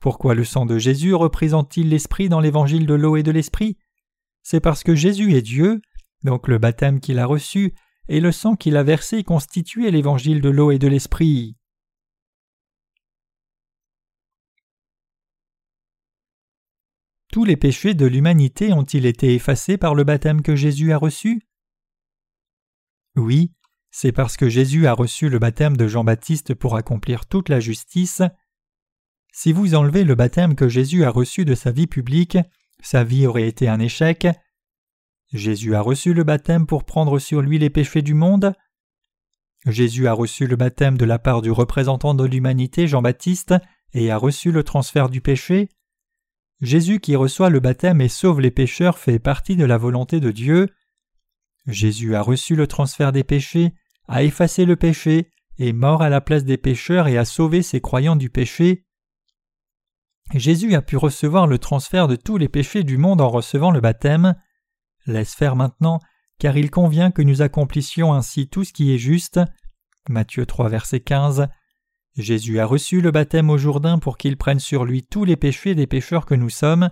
[0.00, 3.76] Pourquoi le sang de Jésus représente-t-il l'Esprit dans l'évangile de l'eau et de l'Esprit?
[4.42, 5.82] C'est parce que Jésus est Dieu,
[6.24, 7.74] donc le baptême qu'il a reçu
[8.08, 11.58] et le sang qu'il a versé constituaient l'évangile de l'eau et de l'Esprit.
[17.30, 21.42] Tous les péchés de l'humanité ont-ils été effacés par le baptême que Jésus a reçu?
[23.14, 23.52] Oui,
[23.90, 28.22] c'est parce que Jésus a reçu le baptême de Jean-Baptiste pour accomplir toute la justice.
[29.32, 32.38] Si vous enlevez le baptême que Jésus a reçu de sa vie publique,
[32.82, 34.26] sa vie aurait été un échec.
[35.32, 38.54] Jésus a reçu le baptême pour prendre sur lui les péchés du monde.
[39.66, 43.54] Jésus a reçu le baptême de la part du représentant de l'humanité Jean-Baptiste
[43.92, 45.68] et a reçu le transfert du péché.
[46.60, 50.30] Jésus qui reçoit le baptême et sauve les pécheurs fait partie de la volonté de
[50.30, 50.68] Dieu.
[51.68, 53.74] Jésus a reçu le transfert des péchés,
[54.08, 57.80] a effacé le péché, est mort à la place des pécheurs et a sauvé ses
[57.80, 58.86] croyants du péché.
[60.34, 63.80] Jésus a pu recevoir le transfert de tous les péchés du monde en recevant le
[63.80, 64.34] baptême.
[65.06, 66.00] Laisse faire maintenant,
[66.38, 69.40] car il convient que nous accomplissions ainsi tout ce qui est juste.
[70.08, 71.48] Matthieu 3, verset 15.
[72.16, 75.74] Jésus a reçu le baptême au Jourdain pour qu'il prenne sur lui tous les péchés
[75.74, 76.90] des pécheurs que nous sommes,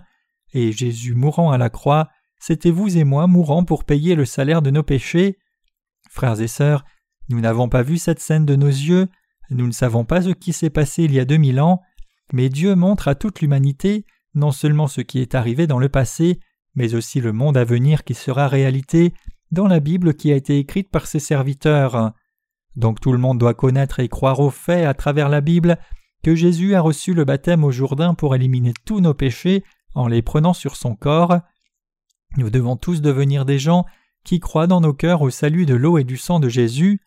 [0.53, 4.61] et Jésus mourant à la croix, c'était vous et moi mourant pour payer le salaire
[4.61, 5.37] de nos péchés.
[6.09, 6.85] Frères et sœurs,
[7.29, 9.07] nous n'avons pas vu cette scène de nos yeux,
[9.49, 11.81] nous ne savons pas ce qui s'est passé il y a deux mille ans,
[12.33, 16.39] mais Dieu montre à toute l'humanité non seulement ce qui est arrivé dans le passé,
[16.75, 19.13] mais aussi le monde à venir qui sera réalité
[19.51, 22.13] dans la Bible qui a été écrite par ses serviteurs.
[22.75, 25.77] Donc tout le monde doit connaître et croire au fait à travers la Bible
[26.23, 29.63] que Jésus a reçu le baptême au Jourdain pour éliminer tous nos péchés
[29.95, 31.39] en les prenant sur son corps.
[32.35, 33.85] Nous devons tous devenir des gens
[34.23, 37.01] qui croient dans nos cœurs au salut de l'eau et du sang de Jésus.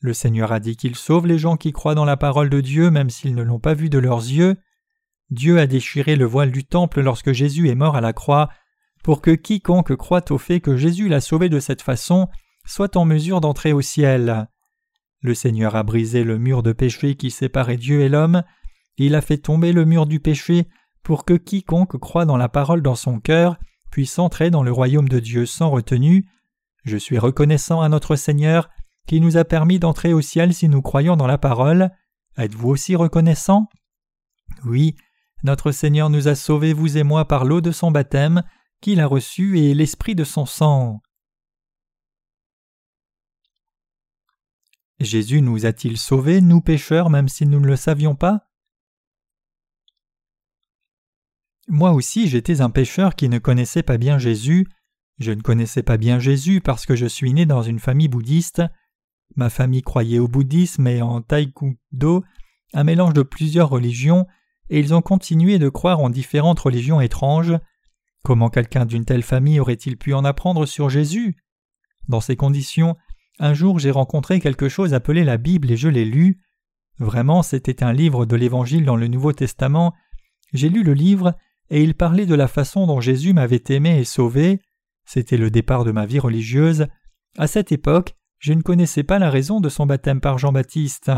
[0.00, 2.90] Le Seigneur a dit qu'il sauve les gens qui croient dans la parole de Dieu
[2.90, 4.56] même s'ils ne l'ont pas vu de leurs yeux.
[5.30, 8.48] Dieu a déchiré le voile du temple lorsque Jésus est mort à la croix,
[9.02, 12.28] pour que quiconque croit au fait que Jésus l'a sauvé de cette façon
[12.66, 14.48] soit en mesure d'entrer au ciel.
[15.20, 18.42] Le Seigneur a brisé le mur de péché qui séparait Dieu et l'homme,
[18.96, 20.68] il a fait tomber le mur du péché
[21.02, 23.58] pour que quiconque croit dans la parole dans son cœur
[23.94, 26.28] puisse entrer dans le royaume de Dieu sans retenue.
[26.82, 28.68] Je suis reconnaissant à notre Seigneur
[29.06, 31.92] qui nous a permis d'entrer au ciel si nous croyons dans la parole.
[32.36, 33.68] Êtes-vous aussi reconnaissant?
[34.64, 34.96] Oui,
[35.44, 38.42] notre Seigneur nous a sauvés, vous et moi, par l'eau de son baptême,
[38.80, 41.00] qu'il a reçu, et l'esprit de son sang.
[44.98, 48.48] Jésus nous a-t-il sauvés, nous pécheurs, même si nous ne le savions pas?
[51.68, 54.66] Moi aussi j'étais un pécheur qui ne connaissait pas bien Jésus.
[55.18, 58.62] Je ne connaissais pas bien Jésus parce que je suis né dans une famille bouddhiste.
[59.36, 62.24] Ma famille croyait au bouddhisme et en taekwondo,
[62.72, 64.26] un mélange de plusieurs religions,
[64.70, 67.54] et ils ont continué de croire en différentes religions étranges.
[68.22, 71.36] Comment quelqu'un d'une telle famille aurait-il pu en apprendre sur Jésus?
[72.08, 72.96] Dans ces conditions,
[73.38, 76.40] un jour j'ai rencontré quelque chose appelé la Bible et je l'ai lu.
[76.98, 79.94] Vraiment, c'était un livre de l'Évangile dans le Nouveau Testament.
[80.52, 81.34] J'ai lu le livre
[81.74, 84.60] et il parlait de la façon dont Jésus m'avait aimé et sauvé.
[85.04, 86.86] C'était le départ de ma vie religieuse.
[87.36, 91.10] À cette époque, je ne connaissais pas la raison de son baptême par Jean-Baptiste.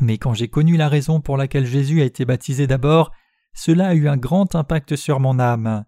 [0.00, 3.12] Mais quand j'ai connu la raison pour laquelle Jésus a été baptisé d'abord,
[3.54, 5.84] cela a eu un grand impact sur mon âme.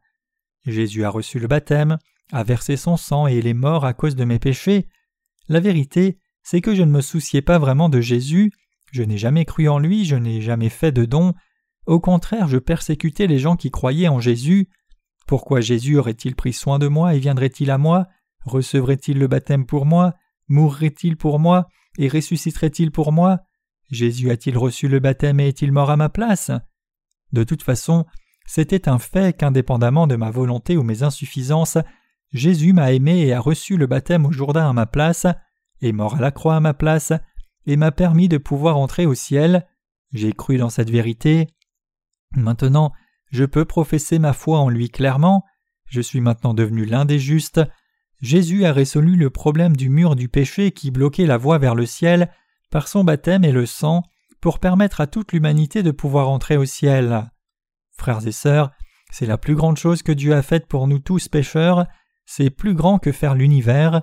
[0.64, 1.98] Jésus a reçu le baptême,
[2.30, 4.86] a versé son sang et il est mort à cause de mes péchés.
[5.48, 8.52] La vérité, c'est que je ne me souciais pas vraiment de Jésus,
[8.92, 11.34] je n'ai jamais cru en lui, je n'ai jamais fait de dons,
[11.86, 14.68] au contraire je persécutais les gens qui croyaient en Jésus.
[15.26, 18.06] Pourquoi Jésus aurait-il pris soin de moi et viendrait-il à moi?
[18.44, 20.14] Recevrait-il le baptême pour moi?
[20.48, 21.68] Mourrait-il pour moi?
[21.98, 23.40] Et ressusciterait-il pour moi?
[23.90, 26.50] Jésus a-t-il reçu le baptême et est-il mort à ma place?
[27.32, 28.06] De toute façon,
[28.46, 31.78] c'était un fait qu'indépendamment de ma volonté ou mes insuffisances,
[32.32, 35.26] Jésus m'a aimé et a reçu le baptême au Jourdain à ma place,
[35.82, 37.12] est mort à la croix à ma place,
[37.66, 39.66] et m'a permis de pouvoir entrer au ciel.
[40.12, 41.48] J'ai cru dans cette vérité.
[42.36, 42.92] Maintenant,
[43.30, 45.44] je peux professer ma foi en lui clairement.
[45.86, 47.60] Je suis maintenant devenu l'un des justes.
[48.20, 51.86] Jésus a résolu le problème du mur du péché qui bloquait la voie vers le
[51.86, 52.30] ciel
[52.70, 54.02] par son baptême et le sang
[54.40, 57.30] pour permettre à toute l'humanité de pouvoir entrer au ciel.
[57.90, 58.70] Frères et sœurs,
[59.10, 61.86] c'est la plus grande chose que Dieu a faite pour nous tous pécheurs,
[62.26, 64.02] c'est plus grand que faire l'univers.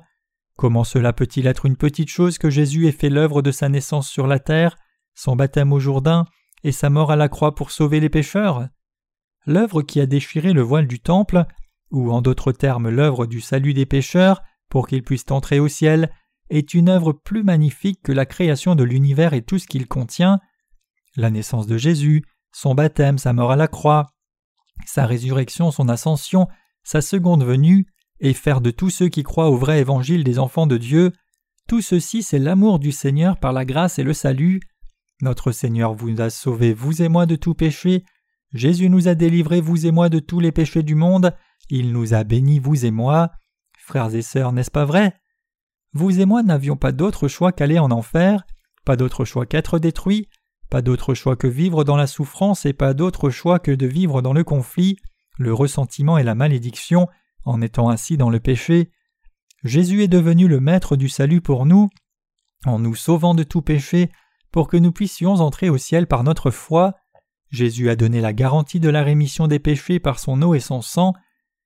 [0.57, 4.09] Comment cela peut-il être une petite chose que Jésus ait fait l'œuvre de sa naissance
[4.09, 4.75] sur la terre,
[5.15, 6.25] son baptême au Jourdain
[6.67, 8.67] et sa mort à la croix pour sauver les pécheurs
[9.45, 11.45] L'œuvre qui a déchiré le voile du temple
[11.91, 16.11] ou en d'autres termes l'œuvre du salut des pécheurs, pour qu'ils puissent entrer au ciel,
[16.49, 20.41] est une œuvre plus magnifique que la création de l'univers et tout ce qu'il contient.
[21.15, 24.11] La naissance de Jésus, son baptême, sa mort à la croix,
[24.85, 26.49] sa résurrection, son ascension,
[26.83, 27.87] sa seconde venue,
[28.19, 31.13] et faire de tous ceux qui croient au vrai évangile des enfants de Dieu,
[31.69, 34.59] tout ceci c'est l'amour du Seigneur par la grâce et le salut.
[35.21, 38.05] Notre Seigneur vous a sauvés, vous et moi, de tout péché.
[38.53, 41.35] Jésus nous a délivrés, vous et moi, de tous les péchés du monde,
[41.69, 43.31] il nous a bénis, vous et moi.
[43.79, 45.13] Frères et sœurs, n'est-ce pas vrai?
[45.93, 48.45] Vous et moi n'avions pas d'autre choix qu'aller en enfer,
[48.85, 50.27] pas d'autre choix qu'être détruits,
[50.69, 54.21] pas d'autre choix que vivre dans la souffrance et pas d'autre choix que de vivre
[54.21, 54.97] dans le conflit,
[55.37, 57.07] le ressentiment et la malédiction
[57.45, 58.91] en étant ainsi dans le péché.
[59.63, 61.89] Jésus est devenu le maître du salut pour nous,
[62.65, 64.11] en nous sauvant de tout péché,
[64.51, 66.95] pour que nous puissions entrer au ciel par notre foi.
[67.49, 70.81] Jésus a donné la garantie de la rémission des péchés par son eau et son
[70.81, 71.13] sang.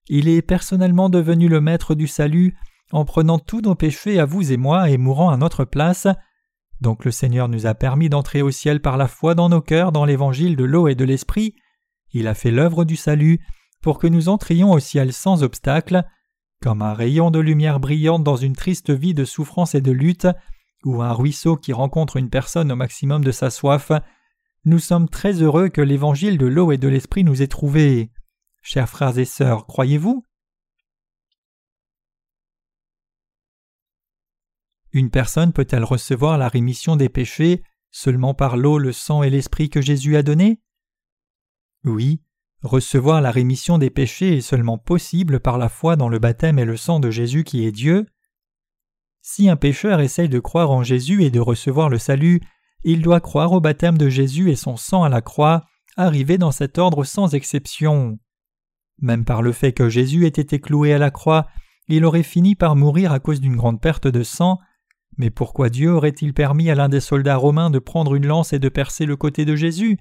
[0.07, 2.55] Il est personnellement devenu le maître du salut
[2.91, 6.07] en prenant tous nos péchés à vous et moi et mourant à notre place.
[6.81, 9.91] Donc le Seigneur nous a permis d'entrer au ciel par la foi dans nos cœurs
[9.91, 11.55] dans l'évangile de l'eau et de l'esprit.
[12.11, 13.39] Il a fait l'œuvre du salut
[13.81, 16.03] pour que nous entrions au ciel sans obstacle,
[16.61, 20.27] comme un rayon de lumière brillante dans une triste vie de souffrance et de lutte,
[20.85, 23.91] ou un ruisseau qui rencontre une personne au maximum de sa soif.
[24.65, 28.11] Nous sommes très heureux que l'évangile de l'eau et de l'esprit nous ait trouvés.
[28.61, 30.25] Chers frères et sœurs, croyez-vous?
[34.93, 39.69] Une personne peut-elle recevoir la rémission des péchés seulement par l'eau, le sang et l'esprit
[39.69, 40.61] que Jésus a donné
[41.83, 42.21] Oui,
[42.61, 46.65] recevoir la rémission des péchés est seulement possible par la foi dans le baptême et
[46.65, 48.05] le sang de Jésus qui est Dieu.
[49.21, 52.41] Si un pécheur essaye de croire en Jésus et de recevoir le salut,
[52.83, 56.51] il doit croire au baptême de Jésus et son sang à la croix, arrivé dans
[56.51, 58.17] cet ordre sans exception.
[58.99, 61.47] Même par le fait que Jésus ait été cloué à la croix,
[61.87, 64.59] il aurait fini par mourir à cause d'une grande perte de sang,
[65.17, 68.59] mais pourquoi Dieu aurait-il permis à l'un des soldats romains de prendre une lance et
[68.59, 69.99] de percer le côté de Jésus?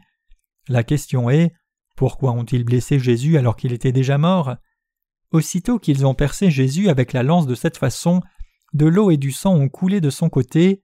[0.68, 1.52] La question est
[1.96, 4.56] pourquoi ont-ils blessé Jésus alors qu'il était déjà mort?
[5.33, 8.22] Aussitôt qu'ils ont percé Jésus avec la lance de cette façon,
[8.72, 10.83] de l'eau et du sang ont coulé de son côté.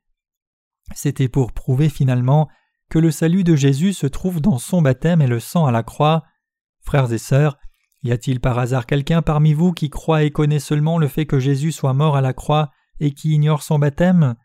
[0.94, 2.48] C'était pour prouver finalement
[2.88, 5.82] que le salut de Jésus se trouve dans son baptême et le sang à la
[5.82, 6.24] croix.
[6.82, 7.58] Frères et sœurs,
[8.02, 11.40] y a-t-il par hasard quelqu'un parmi vous qui croit et connaît seulement le fait que
[11.40, 12.70] Jésus soit mort à la croix
[13.00, 14.36] et qui ignore son baptême?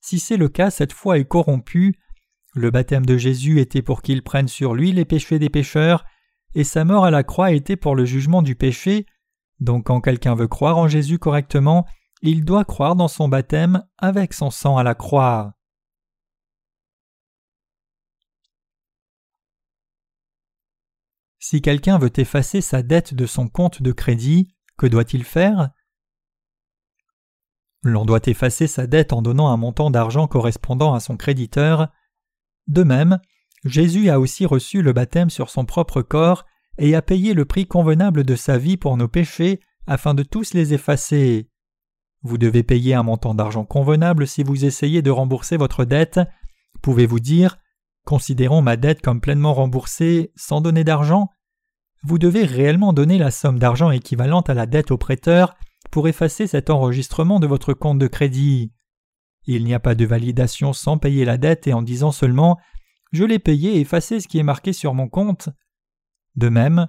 [0.00, 1.98] Si c'est le cas, cette foi est corrompue.
[2.54, 6.04] Le baptême de Jésus était pour qu'il prenne sur lui les péchés des pécheurs,
[6.54, 9.06] et sa mort à la croix était pour le jugement du péché.
[9.60, 11.86] Donc quand quelqu'un veut croire en Jésus correctement,
[12.22, 15.54] il doit croire dans son baptême avec son sang à la croix.
[21.38, 25.70] Si quelqu'un veut effacer sa dette de son compte de crédit, que doit-il faire?
[27.82, 31.88] L'on doit effacer sa dette en donnant un montant d'argent correspondant à son créditeur.
[32.66, 33.20] De même,
[33.64, 36.44] Jésus a aussi reçu le baptême sur son propre corps
[36.76, 40.54] et a payé le prix convenable de sa vie pour nos péchés afin de tous
[40.54, 41.48] les effacer.
[42.22, 46.20] Vous devez payer un montant d'argent convenable si vous essayez de rembourser votre dette.
[46.82, 47.58] Pouvez-vous dire
[48.04, 51.28] Considérons ma dette comme pleinement remboursée sans donner d'argent?
[52.02, 55.54] Vous devez réellement donner la somme d'argent équivalente à la dette au prêteur
[55.90, 58.72] pour effacer cet enregistrement de votre compte de crédit.
[59.46, 62.58] Il n'y a pas de validation sans payer la dette et en disant seulement
[63.12, 65.48] Je l'ai payé et effacé ce qui est marqué sur mon compte.
[66.36, 66.88] De même,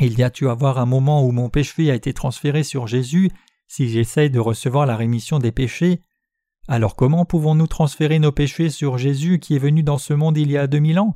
[0.00, 3.30] il y a tu avoir un moment où mon péché a été transféré sur Jésus
[3.72, 6.02] si j'essaye de recevoir la rémission des péchés.
[6.68, 10.50] Alors comment pouvons-nous transférer nos péchés sur Jésus qui est venu dans ce monde il
[10.50, 11.14] y a deux mille ans?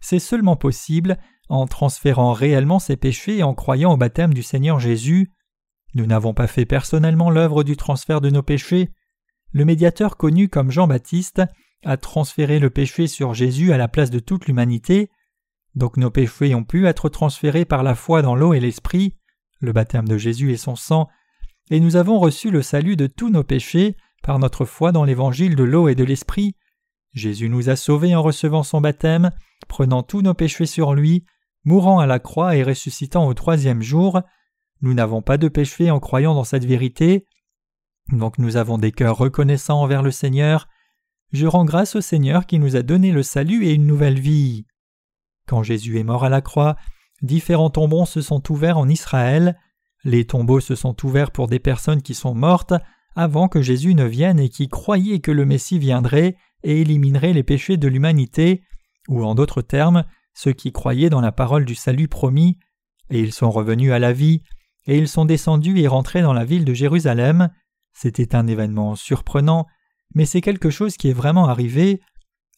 [0.00, 1.18] C'est seulement possible
[1.48, 5.32] en transférant réellement ses péchés et en croyant au baptême du Seigneur Jésus.
[5.94, 8.90] Nous n'avons pas fait personnellement l'œuvre du transfert de nos péchés.
[9.50, 11.42] Le médiateur connu comme Jean-Baptiste
[11.84, 15.10] a transféré le péché sur Jésus à la place de toute l'humanité.
[15.74, 19.16] Donc nos péchés ont pu être transférés par la foi dans l'eau et l'esprit,
[19.58, 21.08] le baptême de Jésus et son sang,
[21.70, 25.56] et nous avons reçu le salut de tous nos péchés par notre foi dans l'évangile
[25.56, 26.54] de l'eau et de l'esprit.
[27.12, 29.30] Jésus nous a sauvés en recevant son baptême,
[29.68, 31.24] prenant tous nos péchés sur lui,
[31.64, 34.20] mourant à la croix et ressuscitant au troisième jour.
[34.80, 37.26] Nous n'avons pas de péché en croyant dans cette vérité.
[38.10, 40.68] Donc nous avons des cœurs reconnaissants envers le Seigneur.
[41.32, 44.66] Je rends grâce au Seigneur qui nous a donné le salut et une nouvelle vie.
[45.46, 46.76] Quand Jésus est mort à la croix,
[47.22, 49.58] différents tombeaux se sont ouverts en Israël.
[50.04, 52.74] Les tombeaux se sont ouverts pour des personnes qui sont mortes
[53.14, 57.42] avant que Jésus ne vienne et qui croyaient que le Messie viendrait et éliminerait les
[57.42, 58.62] péchés de l'humanité,
[59.08, 62.58] ou en d'autres termes, ceux qui croyaient dans la parole du salut promis,
[63.10, 64.42] et ils sont revenus à la vie,
[64.86, 67.50] et ils sont descendus et rentrés dans la ville de Jérusalem.
[67.92, 69.66] C'était un événement surprenant,
[70.14, 72.00] mais c'est quelque chose qui est vraiment arrivé.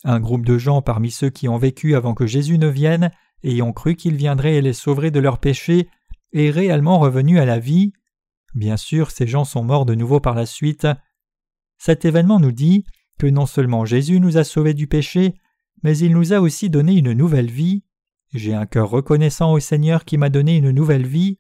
[0.05, 3.11] Un groupe de gens parmi ceux qui ont vécu avant que Jésus ne vienne
[3.42, 5.88] et ont cru qu'il viendrait et les sauverait de leurs péchés
[6.35, 7.93] est réellement revenu à la vie.
[8.55, 10.87] Bien sûr, ces gens sont morts de nouveau par la suite.
[11.78, 12.85] Cet événement nous dit
[13.18, 15.35] que non seulement Jésus nous a sauvés du péché,
[15.82, 17.85] mais il nous a aussi donné une nouvelle vie.
[18.32, 21.39] J'ai un cœur reconnaissant au Seigneur qui m'a donné une nouvelle vie.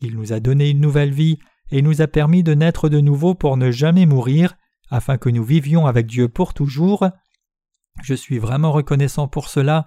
[0.00, 1.38] Il nous a donné une nouvelle vie
[1.70, 4.56] et nous a permis de naître de nouveau pour ne jamais mourir,
[4.88, 7.06] afin que nous vivions avec Dieu pour toujours.
[8.02, 9.86] Je suis vraiment reconnaissant pour cela,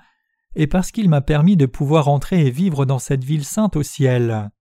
[0.55, 3.83] et parce qu'il m'a permis de pouvoir entrer et vivre dans cette ville sainte au
[3.83, 4.51] ciel.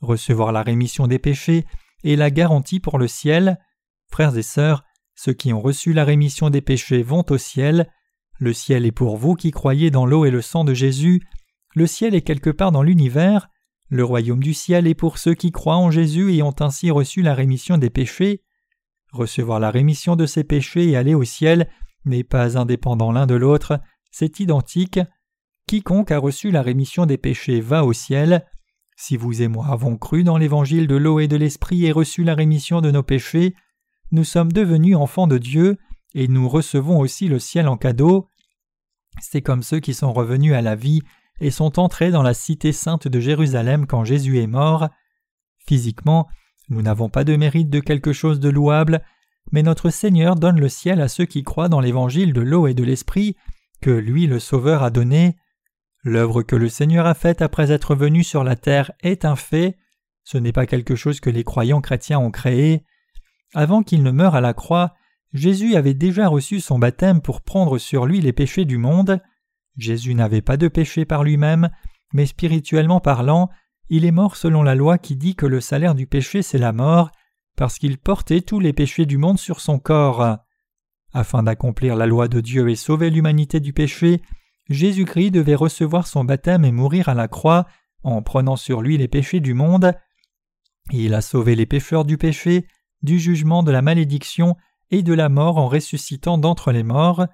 [0.00, 1.66] Recevoir la rémission des péchés
[2.04, 3.58] est la garantie pour le ciel.
[4.10, 7.90] Frères et sœurs, ceux qui ont reçu la rémission des péchés vont au ciel.
[8.38, 11.20] Le ciel est pour vous qui croyez dans l'eau et le sang de Jésus.
[11.74, 13.48] Le ciel est quelque part dans l'univers.
[13.90, 17.20] Le royaume du ciel est pour ceux qui croient en Jésus et ont ainsi reçu
[17.20, 18.42] la rémission des péchés.
[19.12, 21.68] Recevoir la rémission de ces péchés et aller au ciel
[22.04, 25.00] n'est pas indépendant l'un de l'autre, c'est identique.
[25.66, 28.46] Quiconque a reçu la rémission des péchés va au ciel.
[28.96, 32.24] Si vous et moi avons cru dans l'évangile de l'eau et de l'esprit et reçu
[32.24, 33.54] la rémission de nos péchés,
[34.12, 35.78] nous sommes devenus enfants de Dieu
[36.14, 38.28] et nous recevons aussi le ciel en cadeau.
[39.20, 41.02] C'est comme ceux qui sont revenus à la vie
[41.40, 44.88] et sont entrés dans la cité sainte de Jérusalem quand Jésus est mort.
[45.66, 46.28] Physiquement,
[46.68, 49.02] nous n'avons pas de mérite de quelque chose de louable,
[49.52, 52.74] mais notre Seigneur donne le ciel à ceux qui croient dans l'évangile de l'eau et
[52.74, 53.36] de l'esprit
[53.80, 55.36] que lui le Sauveur a donné.
[56.02, 59.76] L'œuvre que le Seigneur a faite après être venu sur la terre est un fait,
[60.24, 62.84] ce n'est pas quelque chose que les croyants chrétiens ont créé.
[63.54, 64.94] Avant qu'il ne meure à la croix,
[65.32, 69.20] Jésus avait déjà reçu son baptême pour prendre sur lui les péchés du monde.
[69.76, 71.70] Jésus n'avait pas de péché par lui-même,
[72.12, 73.50] mais spirituellement parlant,
[73.88, 76.72] il est mort selon la loi qui dit que le salaire du péché c'est la
[76.72, 77.10] mort,
[77.56, 80.38] parce qu'il portait tous les péchés du monde sur son corps.
[81.12, 84.22] Afin d'accomplir la loi de Dieu et sauver l'humanité du péché,
[84.68, 87.66] Jésus-Christ devait recevoir son baptême et mourir à la croix
[88.02, 89.92] en prenant sur lui les péchés du monde.
[90.92, 92.66] Il a sauvé les pécheurs du péché,
[93.02, 94.56] du jugement, de la malédiction
[94.90, 97.26] et de la mort en ressuscitant d'entre les morts.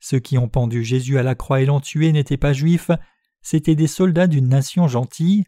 [0.00, 2.90] Ceux qui ont pendu Jésus à la croix et l'ont tué n'étaient pas juifs,
[3.42, 5.44] c'étaient des soldats d'une nation gentille.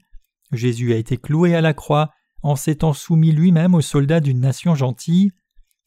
[0.52, 2.12] Jésus a été cloué à la croix
[2.42, 5.30] en s'étant soumis lui-même aux soldats d'une nation gentille.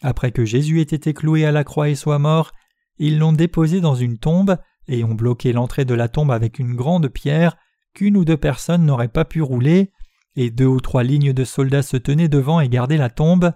[0.04, 2.52] Après que Jésus ait été cloué à la croix et soit mort,
[3.00, 6.76] ils l'ont déposé dans une tombe et ont bloqué l'entrée de la tombe avec une
[6.76, 7.56] grande pierre
[7.94, 9.92] qu'une ou deux personnes n'auraient pas pu rouler,
[10.36, 13.54] et deux ou trois lignes de soldats se tenaient devant et gardaient la tombe.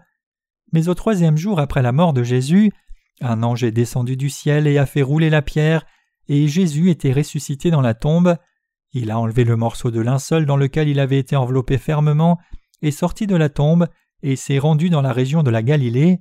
[0.72, 2.72] Mais au troisième jour après la mort de Jésus,
[3.20, 5.86] un ange est descendu du ciel et a fait rouler la pierre,
[6.30, 8.38] et Jésus était ressuscité dans la tombe.
[8.94, 12.38] Il a enlevé le morceau de linceul dans lequel il avait été enveloppé fermement,
[12.82, 13.88] est sorti de la tombe,
[14.24, 16.20] et s'est rendu dans la région de la Galilée.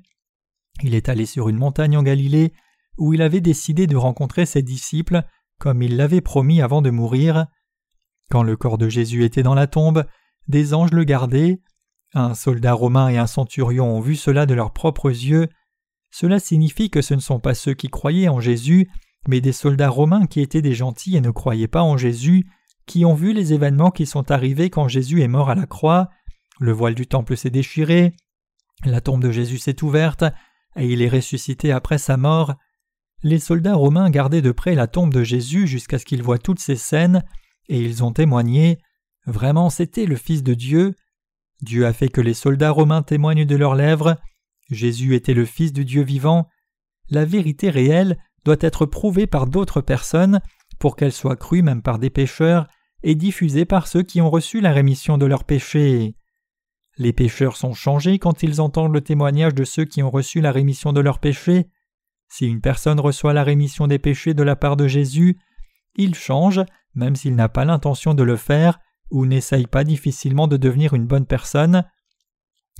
[0.82, 2.52] Il est allé sur une montagne en Galilée,
[2.98, 5.22] où il avait décidé de rencontrer ses disciples,
[5.58, 7.46] comme il l'avait promis avant de mourir.
[8.30, 10.04] Quand le corps de Jésus était dans la tombe,
[10.48, 11.60] des anges le gardaient.
[12.14, 15.48] Un soldat romain et un centurion ont vu cela de leurs propres yeux.
[16.10, 18.88] Cela signifie que ce ne sont pas ceux qui croyaient en Jésus,
[19.28, 22.46] mais des soldats romains qui étaient des gentils et ne croyaient pas en Jésus,
[22.86, 26.08] qui ont vu les événements qui sont arrivés quand Jésus est mort à la croix.
[26.60, 28.14] Le voile du temple s'est déchiré,
[28.84, 30.24] la tombe de Jésus s'est ouverte,
[30.76, 32.54] et il est ressuscité après sa mort.
[33.22, 36.60] Les soldats romains gardaient de près la tombe de Jésus jusqu'à ce qu'ils voient toutes
[36.60, 37.24] ces scènes,
[37.68, 38.78] et ils ont témoigné
[39.26, 40.94] Vraiment, c'était le Fils de Dieu.
[41.60, 44.16] Dieu a fait que les soldats romains témoignent de leurs lèvres.
[44.70, 46.48] Jésus était le Fils du Dieu vivant.
[47.10, 50.40] La vérité réelle doit être prouvée par d'autres personnes
[50.78, 52.68] pour qu'elle soit crue même par des pécheurs
[53.02, 56.14] et diffusée par ceux qui ont reçu la rémission de leurs péchés.
[56.98, 60.52] Les pécheurs sont changés quand ils entendent le témoignage de ceux qui ont reçu la
[60.52, 61.68] rémission de leurs péchés.
[62.28, 65.38] Si une personne reçoit la rémission des péchés de la part de Jésus,
[65.94, 66.62] il change,
[66.94, 68.80] même s'il n'a pas l'intention de le faire,
[69.10, 71.84] ou n'essaye pas difficilement de devenir une bonne personne.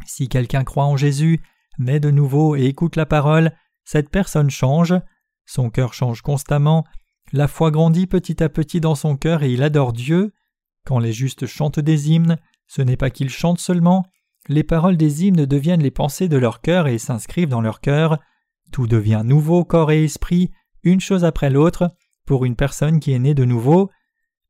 [0.06, 1.42] Si quelqu'un croit en Jésus,
[1.78, 3.52] naît de nouveau et écoute la parole,
[3.84, 4.94] cette personne change,
[5.44, 6.84] son cœur change constamment,
[7.32, 10.32] la foi grandit petit à petit dans son cœur et il adore Dieu.
[10.84, 14.04] Quand les justes chantent des hymnes, ce n'est pas qu'ils chantent seulement,
[14.48, 18.18] les paroles des hymnes deviennent les pensées de leur cœur et s'inscrivent dans leur cœur.
[18.72, 20.50] Tout devient nouveau, corps et esprit,
[20.82, 21.90] une chose après l'autre,
[22.26, 23.90] pour une personne qui est née de nouveau.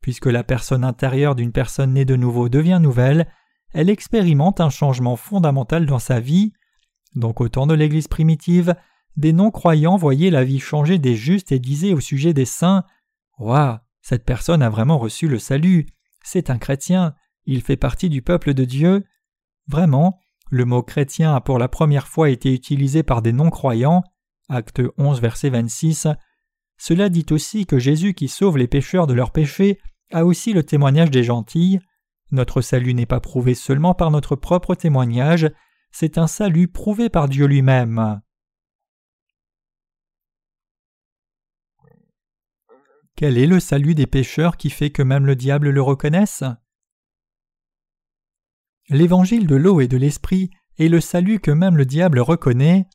[0.03, 3.27] Puisque la personne intérieure d'une personne née de nouveau devient nouvelle,
[3.73, 6.53] elle expérimente un changement fondamental dans sa vie.
[7.15, 8.75] Donc au temps de l'Église primitive,
[9.17, 12.85] des non-croyants voyaient la vie changer des justes et disaient au sujet des saints
[13.39, 15.87] Waouh, cette personne a vraiment reçu le salut,
[16.23, 17.15] c'est un chrétien,
[17.47, 19.05] il fait partie du peuple de Dieu.
[19.69, 20.21] Vraiment,
[20.51, 24.05] le mot chrétien a pour la première fois été utilisé par des non-croyants.
[24.49, 26.09] Acte 11, verset 26.
[26.79, 29.79] Cela dit aussi que Jésus qui sauve les pécheurs de leurs péchés
[30.13, 31.81] a aussi le témoignage des gentils.
[32.31, 35.51] Notre salut n'est pas prouvé seulement par notre propre témoignage,
[35.91, 38.21] c'est un salut prouvé par Dieu lui-même.
[43.17, 46.45] Quel est le salut des pécheurs qui fait que même le diable le reconnaisse?
[48.89, 52.87] L'évangile de l'eau et de l'esprit est le salut que même le diable reconnaît.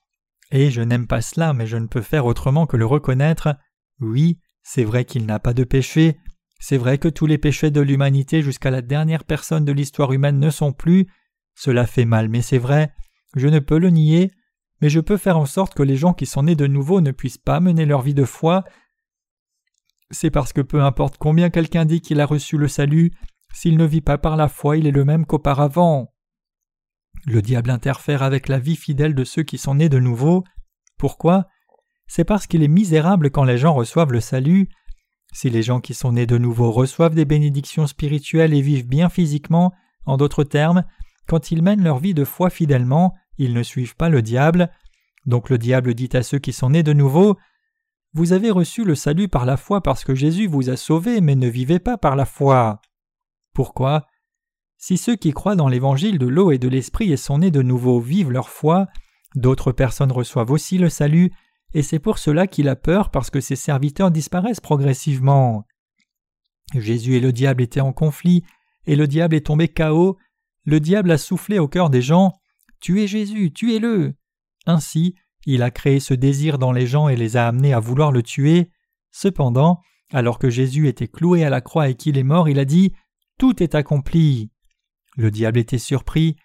[0.52, 3.56] Et je n'aime pas cela, mais je ne peux faire autrement que le reconnaître.
[4.00, 6.18] Oui, C'est vrai qu'il n'a pas de péché,
[6.62, 10.39] c'est vrai que tous les péchés de l'humanité jusqu'à la dernière personne de l'histoire humaine
[10.39, 11.08] ne sont plus,
[11.56, 12.94] cela fait mal mais c'est vrai,
[13.36, 14.32] je ne peux le nier,
[14.80, 17.10] mais je peux faire en sorte que les gens qui sont nés de nouveau ne
[17.10, 18.64] puissent pas mener leur vie de foi.
[20.12, 23.12] C'est parce que peu importe combien quelqu'un dit qu'il a reçu le salut,
[23.54, 26.14] s'il ne vit pas par la foi, il est le même qu'auparavant.
[27.26, 30.43] Le diable interfère avec la vie fidèle de ceux qui sont nés de nouveau.
[30.97, 31.47] Pourquoi?
[32.08, 34.70] C'est parce qu'il est misérable quand les gens reçoivent le salut.
[35.34, 39.10] Si les gens qui sont nés de nouveau reçoivent des bénédictions spirituelles et vivent bien
[39.10, 39.74] physiquement,
[40.06, 40.84] en d'autres termes,
[41.28, 44.70] quand ils mènent leur vie de foi fidèlement, ils ne suivent pas le diable.
[45.26, 47.38] Donc le diable dit à ceux qui sont nés de nouveau
[48.14, 51.36] Vous avez reçu le salut par la foi parce que Jésus vous a sauvés, mais
[51.36, 52.82] ne vivez pas par la foi.
[53.54, 54.06] Pourquoi?
[54.78, 57.62] Si ceux qui croient dans l'évangile de l'eau et de l'esprit et sont nés de
[57.62, 58.88] nouveau vivent leur foi,
[59.36, 61.32] d'autres personnes reçoivent aussi le salut,
[61.74, 65.66] et c'est pour cela qu'il a peur parce que ses serviteurs disparaissent progressivement.
[66.74, 68.43] Jésus et le diable étaient en conflit,
[68.86, 70.18] et le diable est tombé chaos.
[70.64, 72.34] Le diable a soufflé au cœur des gens
[72.80, 74.16] Tuez Jésus, tuez-le.
[74.66, 78.12] Ainsi, il a créé ce désir dans les gens et les a amenés à vouloir
[78.12, 78.72] le tuer.
[79.12, 79.82] Cependant,
[80.12, 82.93] alors que Jésus était cloué à la croix et qu'il est mort, il a dit
[83.42, 84.52] Tout est accompli.
[85.18, 86.36] Le diable était surpris.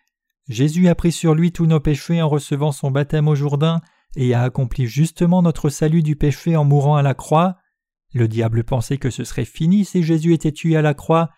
[0.48, 3.82] Jésus a pris sur lui tous nos péchés en recevant son baptême au Jourdain
[4.16, 7.58] et a accompli justement notre salut du péché en mourant à la croix.
[8.14, 11.28] Le diable pensait que ce serait fini si Jésus était tué à la croix,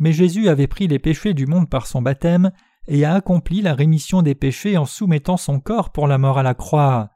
[0.00, 2.50] mais Jésus avait pris les péchés du monde par son baptême
[2.88, 6.42] et a accompli la rémission des péchés en soumettant son corps pour la mort à
[6.42, 7.10] la croix.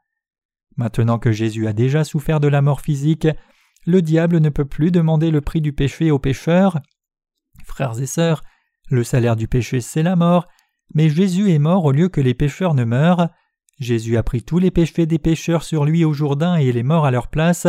[0.75, 3.27] Maintenant que Jésus a déjà souffert de la mort physique,
[3.87, 6.79] le diable ne peut plus demander le prix du péché aux pécheurs.
[7.67, 8.41] Frères et sœurs,
[8.89, 10.47] le salaire du péché c'est la mort,
[10.95, 13.29] mais Jésus est mort au lieu que les pécheurs ne meurent.
[13.77, 16.83] Jésus a pris tous les péchés des pécheurs sur lui au Jourdain et il est
[16.83, 17.67] mort à leur place.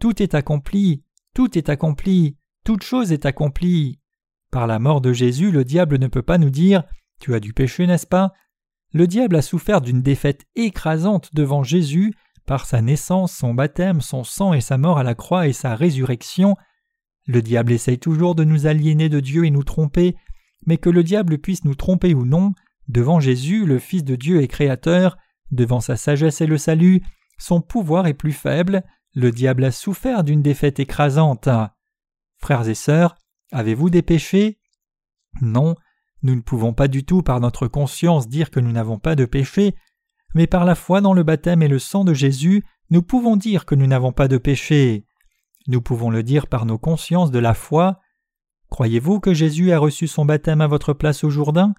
[0.00, 1.04] Tout est accompli,
[1.34, 4.00] tout est accompli, toute chose est accomplie.
[4.50, 6.82] Par la mort de Jésus, le diable ne peut pas nous dire
[7.20, 8.32] tu as du péché, n'est-ce pas?
[8.92, 12.14] Le diable a souffert d'une défaite écrasante devant Jésus
[12.46, 15.76] par sa naissance, son baptême, son sang et sa mort à la croix et sa
[15.76, 16.56] résurrection.
[17.26, 20.16] Le diable essaye toujours de nous aliéner de Dieu et nous tromper,
[20.66, 22.52] mais que le diable puisse nous tromper ou non,
[22.88, 25.16] devant Jésus, le Fils de Dieu et Créateur,
[25.50, 27.02] devant sa sagesse et le salut,
[27.38, 28.82] son pouvoir est plus faible,
[29.14, 31.48] le diable a souffert d'une défaite écrasante.
[32.38, 33.16] Frères et sœurs,
[33.52, 34.58] avez-vous des péchés?
[35.40, 35.76] Non,
[36.22, 39.24] nous ne pouvons pas du tout par notre conscience dire que nous n'avons pas de
[39.24, 39.74] péché,
[40.34, 43.64] mais par la foi dans le baptême et le sang de Jésus, nous pouvons dire
[43.64, 45.04] que nous n'avons pas de péché.
[45.68, 48.00] Nous pouvons le dire par nos consciences de la foi.
[48.70, 51.74] Croyez-vous que Jésus a reçu son baptême à votre place au Jourdain?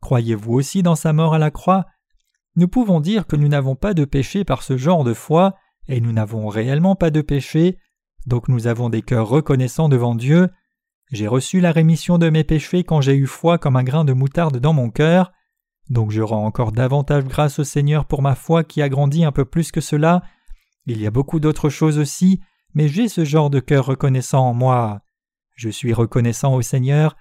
[0.00, 1.86] Croyez-vous aussi dans sa mort à la croix?
[2.56, 5.54] Nous pouvons dire que nous n'avons pas de péché par ce genre de foi,
[5.88, 7.78] et nous n'avons réellement pas de péché,
[8.26, 10.50] donc nous avons des cœurs reconnaissants devant Dieu,
[11.12, 14.14] j'ai reçu la rémission de mes péchés quand j'ai eu foi comme un grain de
[14.14, 15.30] moutarde dans mon cœur.
[15.90, 19.30] Donc je rends encore davantage grâce au Seigneur pour ma foi qui a grandi un
[19.30, 20.22] peu plus que cela.
[20.86, 22.40] Il y a beaucoup d'autres choses aussi,
[22.74, 25.02] mais j'ai ce genre de cœur reconnaissant en moi.
[25.54, 27.16] Je suis reconnaissant au Seigneur.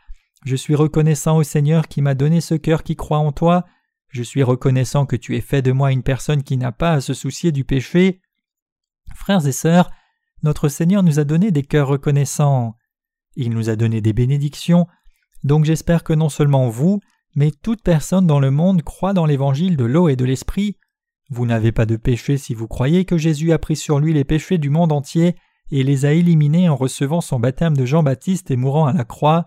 [0.46, 3.66] Je suis reconnaissant au Seigneur qui m'a donné ce cœur qui croit en toi.
[4.10, 7.02] Je suis reconnaissant que tu aies fait de moi une personne qui n'a pas à
[7.02, 8.22] se soucier du péché.
[9.16, 9.90] Frères et sœurs,
[10.44, 12.76] notre Seigneur nous a donné des cœurs reconnaissants.
[13.36, 14.88] Il nous a donné des bénédictions,
[15.44, 17.00] donc j'espère que non seulement vous,
[17.36, 20.78] mais toute personne dans le monde croit dans l'évangile de l'eau et de l'esprit.
[21.32, 24.26] Vous n'avez pas de péché si vous croyez que Jésus a pris sur lui les
[24.26, 25.38] péchés du monde entier
[25.72, 29.46] et les a éliminés en recevant son baptême de Jean-Baptiste et mourant à la croix.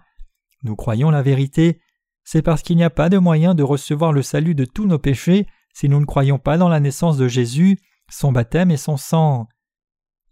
[0.62, 1.82] Nous croyons la vérité,
[2.24, 4.98] c'est parce qu'il n'y a pas de moyen de recevoir le salut de tous nos
[4.98, 7.78] péchés si nous ne croyons pas dans la naissance de Jésus,
[8.10, 9.46] son baptême et son sang.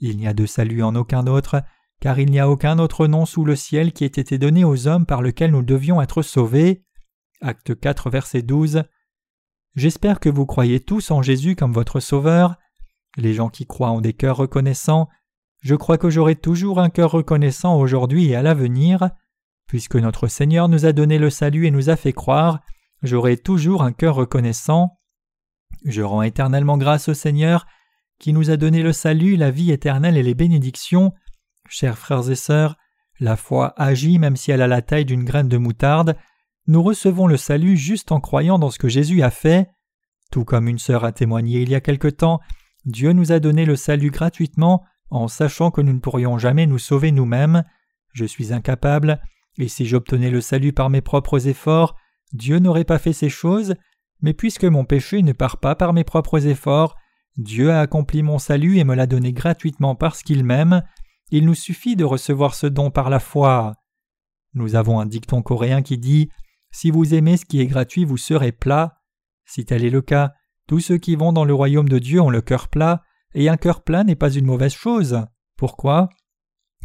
[0.00, 1.62] Il n'y a de salut en aucun autre,
[2.00, 4.88] car il n'y a aucun autre nom sous le ciel qui ait été donné aux
[4.88, 6.82] hommes par lequel nous devions être sauvés.
[7.42, 8.84] Acte 4, verset 12.
[9.74, 12.56] J'espère que vous croyez tous en Jésus comme votre Sauveur.
[13.16, 15.08] Les gens qui croient ont des cœurs reconnaissants.
[15.62, 19.10] Je crois que j'aurai toujours un cœur reconnaissant aujourd'hui et à l'avenir.
[19.66, 22.60] Puisque notre Seigneur nous a donné le salut et nous a fait croire,
[23.02, 24.98] j'aurai toujours un cœur reconnaissant.
[25.86, 27.66] Je rends éternellement grâce au Seigneur
[28.18, 31.12] qui nous a donné le salut, la vie éternelle et les bénédictions.
[31.68, 32.76] Chers frères et sœurs,
[33.18, 36.16] la foi agit même si elle a la taille d'une graine de moutarde.
[36.66, 39.68] Nous recevons le salut juste en croyant dans ce que Jésus a fait.
[40.30, 42.40] Tout comme une sœur a témoigné il y a quelque temps,
[42.84, 46.78] Dieu nous a donné le salut gratuitement en sachant que nous ne pourrions jamais nous
[46.78, 47.64] sauver nous-mêmes.
[48.12, 49.20] Je suis incapable,
[49.58, 51.96] et si j'obtenais le salut par mes propres efforts,
[52.32, 53.74] Dieu n'aurait pas fait ces choses,
[54.20, 56.96] mais puisque mon péché ne part pas par mes propres efforts,
[57.36, 60.82] Dieu a accompli mon salut et me l'a donné gratuitement parce qu'il m'aime,
[61.30, 63.74] il nous suffit de recevoir ce don par la foi.
[64.54, 66.28] Nous avons un dicton coréen qui dit
[66.72, 68.98] Si vous aimez ce qui est gratuit, vous serez plat.
[69.44, 70.32] Si tel est le cas,
[70.66, 73.02] tous ceux qui vont dans le royaume de Dieu ont le cœur plat,
[73.34, 75.24] et un cœur plat n'est pas une mauvaise chose.
[75.56, 76.08] Pourquoi?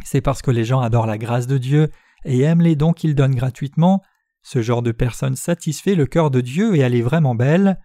[0.04, 1.90] C'est parce que les gens adorent la grâce de Dieu
[2.26, 4.04] et aiment les dons qu'il donne gratuitement.
[4.44, 7.80] Ce genre de personne satisfait le cœur de Dieu et elle est vraiment belle.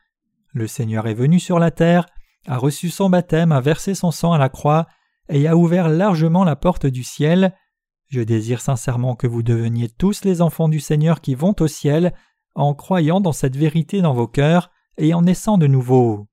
[0.53, 2.07] Le Seigneur est venu sur la terre,
[2.47, 4.87] a reçu son baptême, a versé son sang à la croix,
[5.29, 7.55] et a ouvert largement la porte du ciel.
[8.13, 12.13] Je désire sincèrement que vous deveniez tous les enfants du Seigneur qui vont au ciel,
[12.55, 16.27] en croyant dans cette vérité dans vos cœurs et en naissant de nouveau.